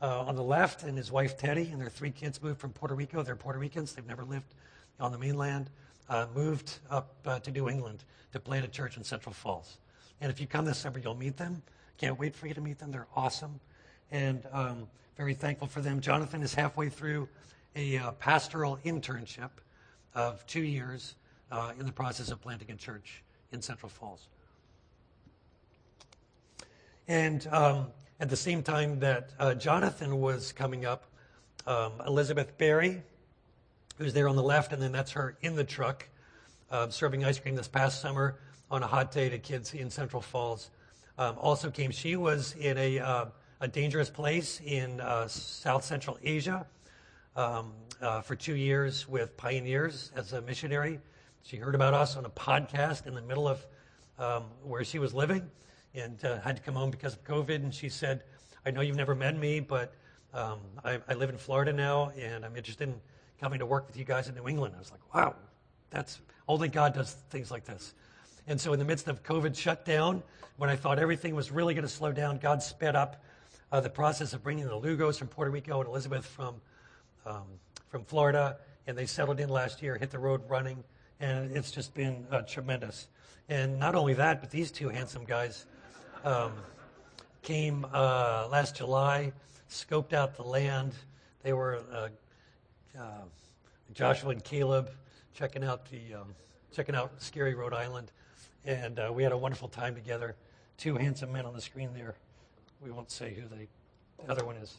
uh, 0.00 0.20
on 0.20 0.36
the 0.36 0.42
left 0.44 0.84
and 0.84 0.96
his 0.96 1.10
wife 1.10 1.36
Teddy 1.36 1.70
and 1.72 1.80
their 1.80 1.88
three 1.88 2.12
kids 2.12 2.40
moved 2.40 2.60
from 2.60 2.70
Puerto 2.70 2.94
Rico. 2.94 3.24
They're 3.24 3.34
Puerto 3.34 3.58
Ricans. 3.58 3.92
They've 3.92 4.06
never 4.06 4.24
lived 4.24 4.54
on 5.00 5.10
the 5.10 5.18
mainland. 5.18 5.70
Uh, 6.08 6.26
moved 6.36 6.78
up 6.88 7.42
to 7.42 7.50
New 7.50 7.68
England 7.68 8.04
to 8.32 8.38
plant 8.38 8.64
a 8.64 8.68
church 8.68 8.96
in 8.96 9.02
Central 9.02 9.32
Falls. 9.32 9.78
And 10.20 10.30
if 10.30 10.40
you 10.40 10.46
come 10.46 10.64
this 10.64 10.78
summer, 10.78 11.00
you'll 11.00 11.16
meet 11.16 11.36
them. 11.36 11.62
Can't 11.96 12.16
wait 12.16 12.36
for 12.36 12.46
you 12.46 12.54
to 12.54 12.60
meet 12.60 12.78
them. 12.78 12.92
They're 12.92 13.08
awesome. 13.16 13.58
And 14.10 14.42
um, 14.52 14.88
very 15.16 15.34
thankful 15.34 15.68
for 15.68 15.80
them. 15.80 16.00
Jonathan 16.00 16.42
is 16.42 16.54
halfway 16.54 16.88
through 16.88 17.28
a 17.76 18.12
pastoral 18.18 18.78
internship 18.84 19.50
of 20.14 20.44
two 20.46 20.62
years 20.62 21.14
in 21.78 21.86
the 21.86 21.92
process 21.92 22.30
of 22.30 22.40
planting 22.40 22.70
a 22.70 22.76
church 22.76 23.22
in 23.52 23.62
Central 23.62 23.88
Falls. 23.88 24.28
And 27.08 27.46
um, 27.50 27.86
at 28.20 28.28
the 28.28 28.36
same 28.36 28.62
time 28.62 28.98
that 29.00 29.30
uh, 29.38 29.54
Jonathan 29.54 30.20
was 30.20 30.52
coming 30.52 30.84
up, 30.84 31.04
um, 31.66 31.92
Elizabeth 32.06 32.56
Berry, 32.58 33.02
who's 33.96 34.12
there 34.12 34.28
on 34.28 34.36
the 34.36 34.42
left, 34.42 34.72
and 34.72 34.82
then 34.82 34.92
that's 34.92 35.12
her 35.12 35.36
in 35.40 35.56
the 35.56 35.64
truck 35.64 36.06
uh, 36.70 36.88
serving 36.90 37.24
ice 37.24 37.38
cream 37.38 37.54
this 37.54 37.68
past 37.68 38.00
summer 38.00 38.38
on 38.70 38.82
a 38.82 38.86
hot 38.86 39.10
day 39.10 39.30
to 39.30 39.38
kids 39.38 39.72
in 39.72 39.88
Central 39.88 40.20
Falls, 40.20 40.70
um, 41.16 41.36
also 41.38 41.70
came. 41.70 41.90
She 41.90 42.16
was 42.16 42.54
in 42.56 42.76
a, 42.76 42.98
uh, 42.98 43.24
a 43.60 43.66
dangerous 43.66 44.08
place 44.08 44.60
in 44.64 45.00
uh, 45.00 45.26
South 45.26 45.84
Central 45.84 46.16
Asia 46.22 46.64
um, 47.34 47.72
uh, 48.00 48.20
for 48.20 48.36
two 48.36 48.54
years 48.54 49.08
with 49.08 49.36
pioneers 49.36 50.12
as 50.14 50.32
a 50.32 50.40
missionary. 50.42 51.00
She 51.42 51.56
heard 51.56 51.74
about 51.74 51.92
us 51.92 52.16
on 52.16 52.24
a 52.24 52.30
podcast 52.30 53.06
in 53.06 53.14
the 53.14 53.22
middle 53.22 53.48
of 53.48 53.66
um, 54.18 54.44
where 54.62 54.84
she 54.84 55.00
was 55.00 55.12
living 55.12 55.50
and 55.92 56.24
uh, 56.24 56.38
had 56.40 56.56
to 56.56 56.62
come 56.62 56.74
home 56.74 56.90
because 56.90 57.14
of 57.14 57.24
COVID. 57.24 57.56
And 57.56 57.74
she 57.74 57.88
said, 57.88 58.22
I 58.64 58.70
know 58.70 58.80
you've 58.80 58.96
never 58.96 59.16
met 59.16 59.36
me, 59.36 59.58
but 59.58 59.92
um, 60.32 60.60
I, 60.84 61.00
I, 61.08 61.14
live 61.14 61.30
in 61.30 61.38
Florida 61.38 61.72
now, 61.72 62.10
and 62.10 62.44
I'm 62.44 62.54
interested 62.54 62.88
in 62.88 62.94
coming 63.40 63.58
to 63.58 63.66
work 63.66 63.86
with 63.86 63.96
you 63.96 64.04
guys 64.04 64.28
in 64.28 64.34
New 64.34 64.46
England. 64.46 64.74
I 64.76 64.78
was 64.78 64.90
like, 64.90 65.14
wow, 65.14 65.34
that's 65.90 66.20
only 66.46 66.68
God 66.68 66.94
does 66.94 67.14
things 67.30 67.50
like 67.50 67.64
this. 67.64 67.94
And 68.46 68.60
so, 68.60 68.72
in 68.72 68.78
the 68.78 68.84
midst 68.84 69.08
of 69.08 69.22
COVID 69.22 69.56
shutdown, 69.56 70.22
when 70.58 70.68
I 70.68 70.76
thought 70.76 70.98
everything 70.98 71.34
was 71.34 71.50
really 71.50 71.74
going 71.74 71.86
to 71.86 71.92
slow 71.92 72.12
down, 72.12 72.38
God 72.38 72.62
sped 72.62 72.94
up 72.94 73.22
uh, 73.70 73.80
the 73.80 73.90
process 73.90 74.32
of 74.32 74.42
bringing 74.42 74.66
the 74.66 74.78
Lugos 74.78 75.18
from 75.18 75.28
Puerto 75.28 75.50
Rico 75.50 75.80
and 75.80 75.88
Elizabeth 75.88 76.26
from 76.26 76.56
um, 77.26 77.44
from 77.88 78.04
Florida, 78.04 78.58
and 78.86 78.96
they 78.96 79.06
settled 79.06 79.40
in 79.40 79.48
last 79.48 79.82
year, 79.82 79.96
hit 79.96 80.10
the 80.10 80.18
road 80.18 80.42
running, 80.48 80.82
and 81.20 81.56
it's 81.56 81.70
just 81.70 81.94
been 81.94 82.26
uh, 82.30 82.42
tremendous. 82.42 83.08
And 83.48 83.78
not 83.78 83.94
only 83.94 84.14
that, 84.14 84.40
but 84.40 84.50
these 84.50 84.70
two 84.70 84.88
handsome 84.88 85.24
guys 85.24 85.66
um, 86.24 86.52
came 87.42 87.86
uh, 87.92 88.48
last 88.50 88.76
July, 88.76 89.32
scoped 89.70 90.12
out 90.12 90.36
the 90.36 90.42
land. 90.42 90.92
They 91.42 91.52
were 91.52 91.80
uh, 91.92 92.08
uh, 92.98 93.02
Joshua 93.94 94.30
and 94.30 94.44
Caleb 94.44 94.90
checking 95.34 95.64
out 95.64 95.90
the 95.90 96.14
um, 96.14 96.34
checking 96.72 96.94
out 96.94 97.12
scary 97.22 97.54
Rhode 97.54 97.72
Island, 97.72 98.12
and 98.64 98.98
uh, 98.98 99.10
we 99.14 99.22
had 99.22 99.32
a 99.32 99.38
wonderful 99.38 99.68
time 99.68 99.94
together. 99.94 100.36
Two 100.76 100.96
handsome 100.96 101.32
men 101.32 101.46
on 101.46 101.54
the 101.54 101.60
screen 101.60 101.90
there. 101.94 102.14
We 102.80 102.90
won't 102.90 103.10
say 103.10 103.34
who 103.34 103.42
the, 103.42 103.66
the 104.24 104.30
other 104.30 104.44
one 104.44 104.56
is. 104.56 104.76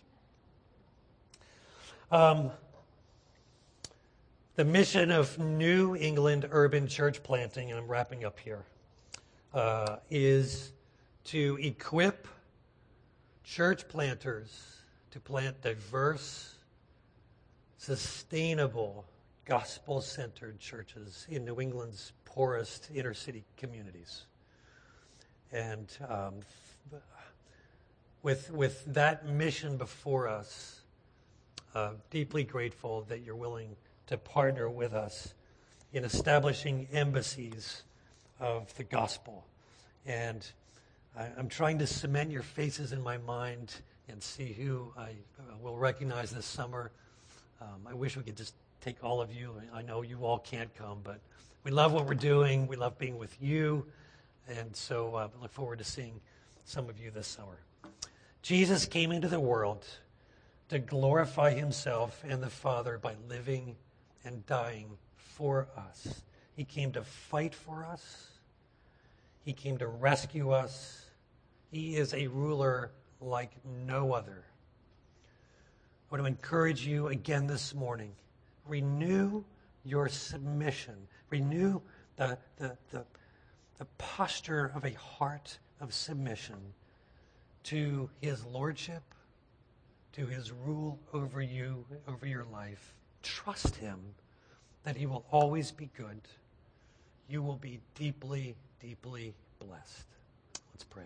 Um, 2.11 2.51
the 4.55 4.65
mission 4.65 5.11
of 5.11 5.37
New 5.37 5.95
England 5.95 6.47
urban 6.51 6.87
church 6.87 7.21
planting, 7.23 7.71
and 7.71 7.79
I'm 7.79 7.87
wrapping 7.87 8.25
up 8.25 8.39
here, 8.39 8.63
uh, 9.53 9.97
is 10.09 10.71
to 11.25 11.57
equip 11.61 12.27
church 13.43 13.87
planters 13.87 14.77
to 15.11 15.19
plant 15.19 15.61
diverse, 15.61 16.55
sustainable, 17.77 19.05
gospel 19.45 20.01
centered 20.01 20.59
churches 20.59 21.25
in 21.29 21.43
New 21.43 21.59
England's 21.59 22.13
poorest 22.25 22.89
inner 22.93 23.13
city 23.13 23.43
communities. 23.57 24.25
And 25.51 25.87
um, 26.07 26.35
with, 28.21 28.51
with 28.51 28.83
that 28.93 29.27
mission 29.27 29.77
before 29.77 30.27
us, 30.27 30.81
uh, 31.75 31.91
deeply 32.09 32.43
grateful 32.43 33.05
that 33.09 33.21
you're 33.21 33.35
willing 33.35 33.75
to 34.07 34.17
partner 34.17 34.69
with 34.69 34.93
us 34.93 35.33
in 35.93 36.03
establishing 36.03 36.87
embassies 36.91 37.83
of 38.39 38.73
the 38.75 38.83
gospel. 38.83 39.45
And 40.05 40.45
I, 41.17 41.29
am 41.37 41.47
trying 41.47 41.79
to 41.79 41.87
cement 41.87 42.31
your 42.31 42.41
faces 42.41 42.91
in 42.91 43.01
my 43.01 43.17
mind 43.17 43.75
and 44.07 44.21
see 44.21 44.53
who 44.53 44.91
I 44.97 45.09
uh, 45.39 45.57
will 45.61 45.77
recognize 45.77 46.31
this 46.31 46.45
summer. 46.45 46.91
Um, 47.61 47.87
I 47.87 47.93
wish 47.93 48.17
we 48.17 48.23
could 48.23 48.37
just 48.37 48.53
take 48.81 49.03
all 49.03 49.21
of 49.21 49.33
you. 49.33 49.53
I 49.73 49.81
know 49.81 50.01
you 50.01 50.19
all 50.23 50.39
can't 50.39 50.73
come, 50.75 50.99
but 51.03 51.19
we 51.63 51.71
love 51.71 51.93
what 51.93 52.05
we're 52.05 52.13
doing. 52.15 52.67
We 52.67 52.75
love 52.75 52.97
being 52.97 53.17
with 53.17 53.35
you. 53.41 53.85
And 54.47 54.75
so 54.75 55.15
uh, 55.15 55.27
look 55.41 55.51
forward 55.51 55.79
to 55.79 55.85
seeing 55.85 56.19
some 56.65 56.89
of 56.89 56.99
you 56.99 57.11
this 57.11 57.27
summer. 57.27 57.59
Jesus 58.41 58.85
came 58.85 59.11
into 59.11 59.27
the 59.27 59.39
world 59.39 59.85
to 60.69 60.79
glorify 60.79 61.51
himself 61.51 62.23
and 62.27 62.41
the 62.41 62.49
Father 62.49 62.97
by 62.97 63.15
living 63.27 63.75
and 64.23 64.45
dying 64.45 64.97
for 65.15 65.67
us. 65.77 66.21
He 66.55 66.63
came 66.63 66.91
to 66.93 67.03
fight 67.03 67.53
for 67.55 67.85
us. 67.85 68.27
He 69.43 69.53
came 69.53 69.77
to 69.77 69.87
rescue 69.87 70.51
us. 70.51 71.05
He 71.71 71.95
is 71.95 72.13
a 72.13 72.27
ruler 72.27 72.91
like 73.19 73.51
no 73.85 74.13
other. 74.13 74.43
I 76.11 76.15
want 76.15 76.23
to 76.23 76.27
encourage 76.27 76.85
you 76.85 77.07
again 77.07 77.47
this 77.47 77.73
morning. 77.73 78.11
Renew 78.67 79.43
your 79.83 80.07
submission. 80.07 80.95
Renew 81.29 81.81
the, 82.15 82.37
the, 82.57 82.77
the, 82.91 83.05
the 83.77 83.85
posture 83.97 84.71
of 84.75 84.85
a 84.85 84.93
heart 84.93 85.57
of 85.79 85.93
submission 85.93 86.57
to 87.69 88.09
his 88.19 88.43
lordship, 88.45 89.03
to 90.11 90.25
his 90.25 90.51
rule 90.51 90.97
over 91.13 91.39
you, 91.39 91.85
over 92.07 92.25
your 92.25 92.45
life. 92.45 92.95
Trust 93.21 93.75
him 93.75 93.99
that 94.83 94.97
he 94.97 95.05
will 95.05 95.23
always 95.29 95.71
be 95.71 95.87
good. 95.95 96.19
You 97.29 97.43
will 97.43 97.57
be 97.57 97.79
deeply, 97.93 98.55
deeply 98.81 99.35
blessed. 99.59 100.07
Let's 100.73 100.83
pray. 100.83 101.03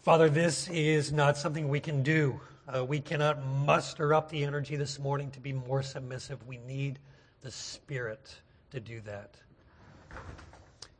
Father, 0.00 0.30
this 0.30 0.70
is 0.70 1.12
not 1.12 1.36
something 1.36 1.68
we 1.68 1.80
can 1.80 2.02
do. 2.02 2.40
Uh, 2.66 2.82
we 2.82 2.98
cannot 2.98 3.44
muster 3.46 4.14
up 4.14 4.30
the 4.30 4.42
energy 4.42 4.76
this 4.76 4.98
morning 4.98 5.30
to 5.32 5.40
be 5.40 5.52
more 5.52 5.82
submissive. 5.82 6.38
We 6.46 6.56
need 6.66 6.98
the 7.42 7.50
Spirit 7.50 8.36
to 8.70 8.80
do 8.80 9.02
that. 9.02 9.34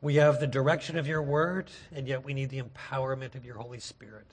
We 0.05 0.17
have 0.17 0.39
the 0.39 0.47
direction 0.47 0.99
of 0.99 1.07
your 1.07 1.23
word, 1.23 1.71
and 1.91 2.07
yet 2.07 2.27
we 2.27 2.35
need 2.35 2.51
the 2.51 2.61
empowerment 2.61 3.37
of 3.37 3.47
your 3.47 3.57
Holy 3.57 3.81
Spirit. 3.81 4.27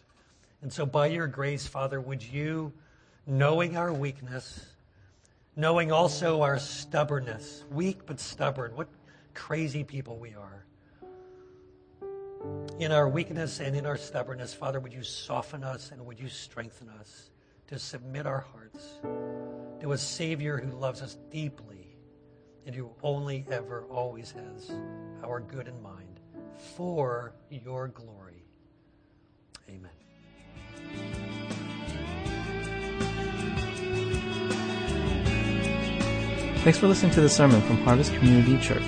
And 0.61 0.71
so, 0.71 0.85
by 0.85 1.05
your 1.05 1.27
grace, 1.27 1.65
Father, 1.65 2.01
would 2.01 2.21
you, 2.21 2.73
knowing 3.25 3.77
our 3.77 3.93
weakness, 3.93 4.65
knowing 5.55 5.89
also 5.89 6.41
our 6.41 6.59
stubbornness, 6.59 7.63
weak 7.71 8.05
but 8.05 8.19
stubborn, 8.19 8.75
what 8.75 8.89
crazy 9.33 9.85
people 9.85 10.17
we 10.17 10.35
are. 10.35 10.65
In 12.77 12.91
our 12.91 13.07
weakness 13.07 13.61
and 13.61 13.73
in 13.73 13.85
our 13.85 13.95
stubbornness, 13.95 14.53
Father, 14.53 14.81
would 14.81 14.91
you 14.91 15.03
soften 15.03 15.63
us 15.63 15.91
and 15.93 16.05
would 16.05 16.19
you 16.19 16.27
strengthen 16.27 16.89
us 16.99 17.29
to 17.67 17.79
submit 17.79 18.25
our 18.25 18.45
hearts 18.51 18.99
to 19.79 19.93
a 19.93 19.97
Savior 19.97 20.57
who 20.57 20.77
loves 20.77 21.01
us 21.01 21.15
deeply 21.31 21.70
and 22.65 22.75
who 22.75 22.91
only 23.03 23.45
ever 23.49 23.83
always 23.89 24.31
has 24.31 24.71
our 25.23 25.39
good 25.39 25.67
in 25.67 25.81
mind 25.81 26.19
for 26.75 27.33
your 27.49 27.87
glory. 27.87 28.43
Amen. 29.69 29.91
Thanks 36.63 36.77
for 36.77 36.87
listening 36.87 37.11
to 37.13 37.21
the 37.21 37.29
sermon 37.29 37.61
from 37.61 37.77
Harvest 37.77 38.13
Community 38.13 38.57
Church. 38.59 38.83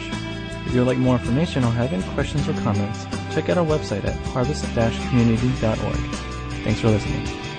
If 0.65 0.73
you 0.73 0.79
would 0.79 0.87
like 0.87 0.99
more 0.99 1.15
information 1.15 1.63
or 1.63 1.71
have 1.71 1.91
any 1.91 2.03
questions 2.13 2.47
or 2.47 2.53
comments, 2.61 3.05
check 3.33 3.49
out 3.49 3.57
our 3.57 3.65
website 3.65 4.05
at 4.05 4.15
harvest-community.org. 4.27 5.95
Thanks 6.63 6.79
for 6.79 6.89
listening. 6.89 7.52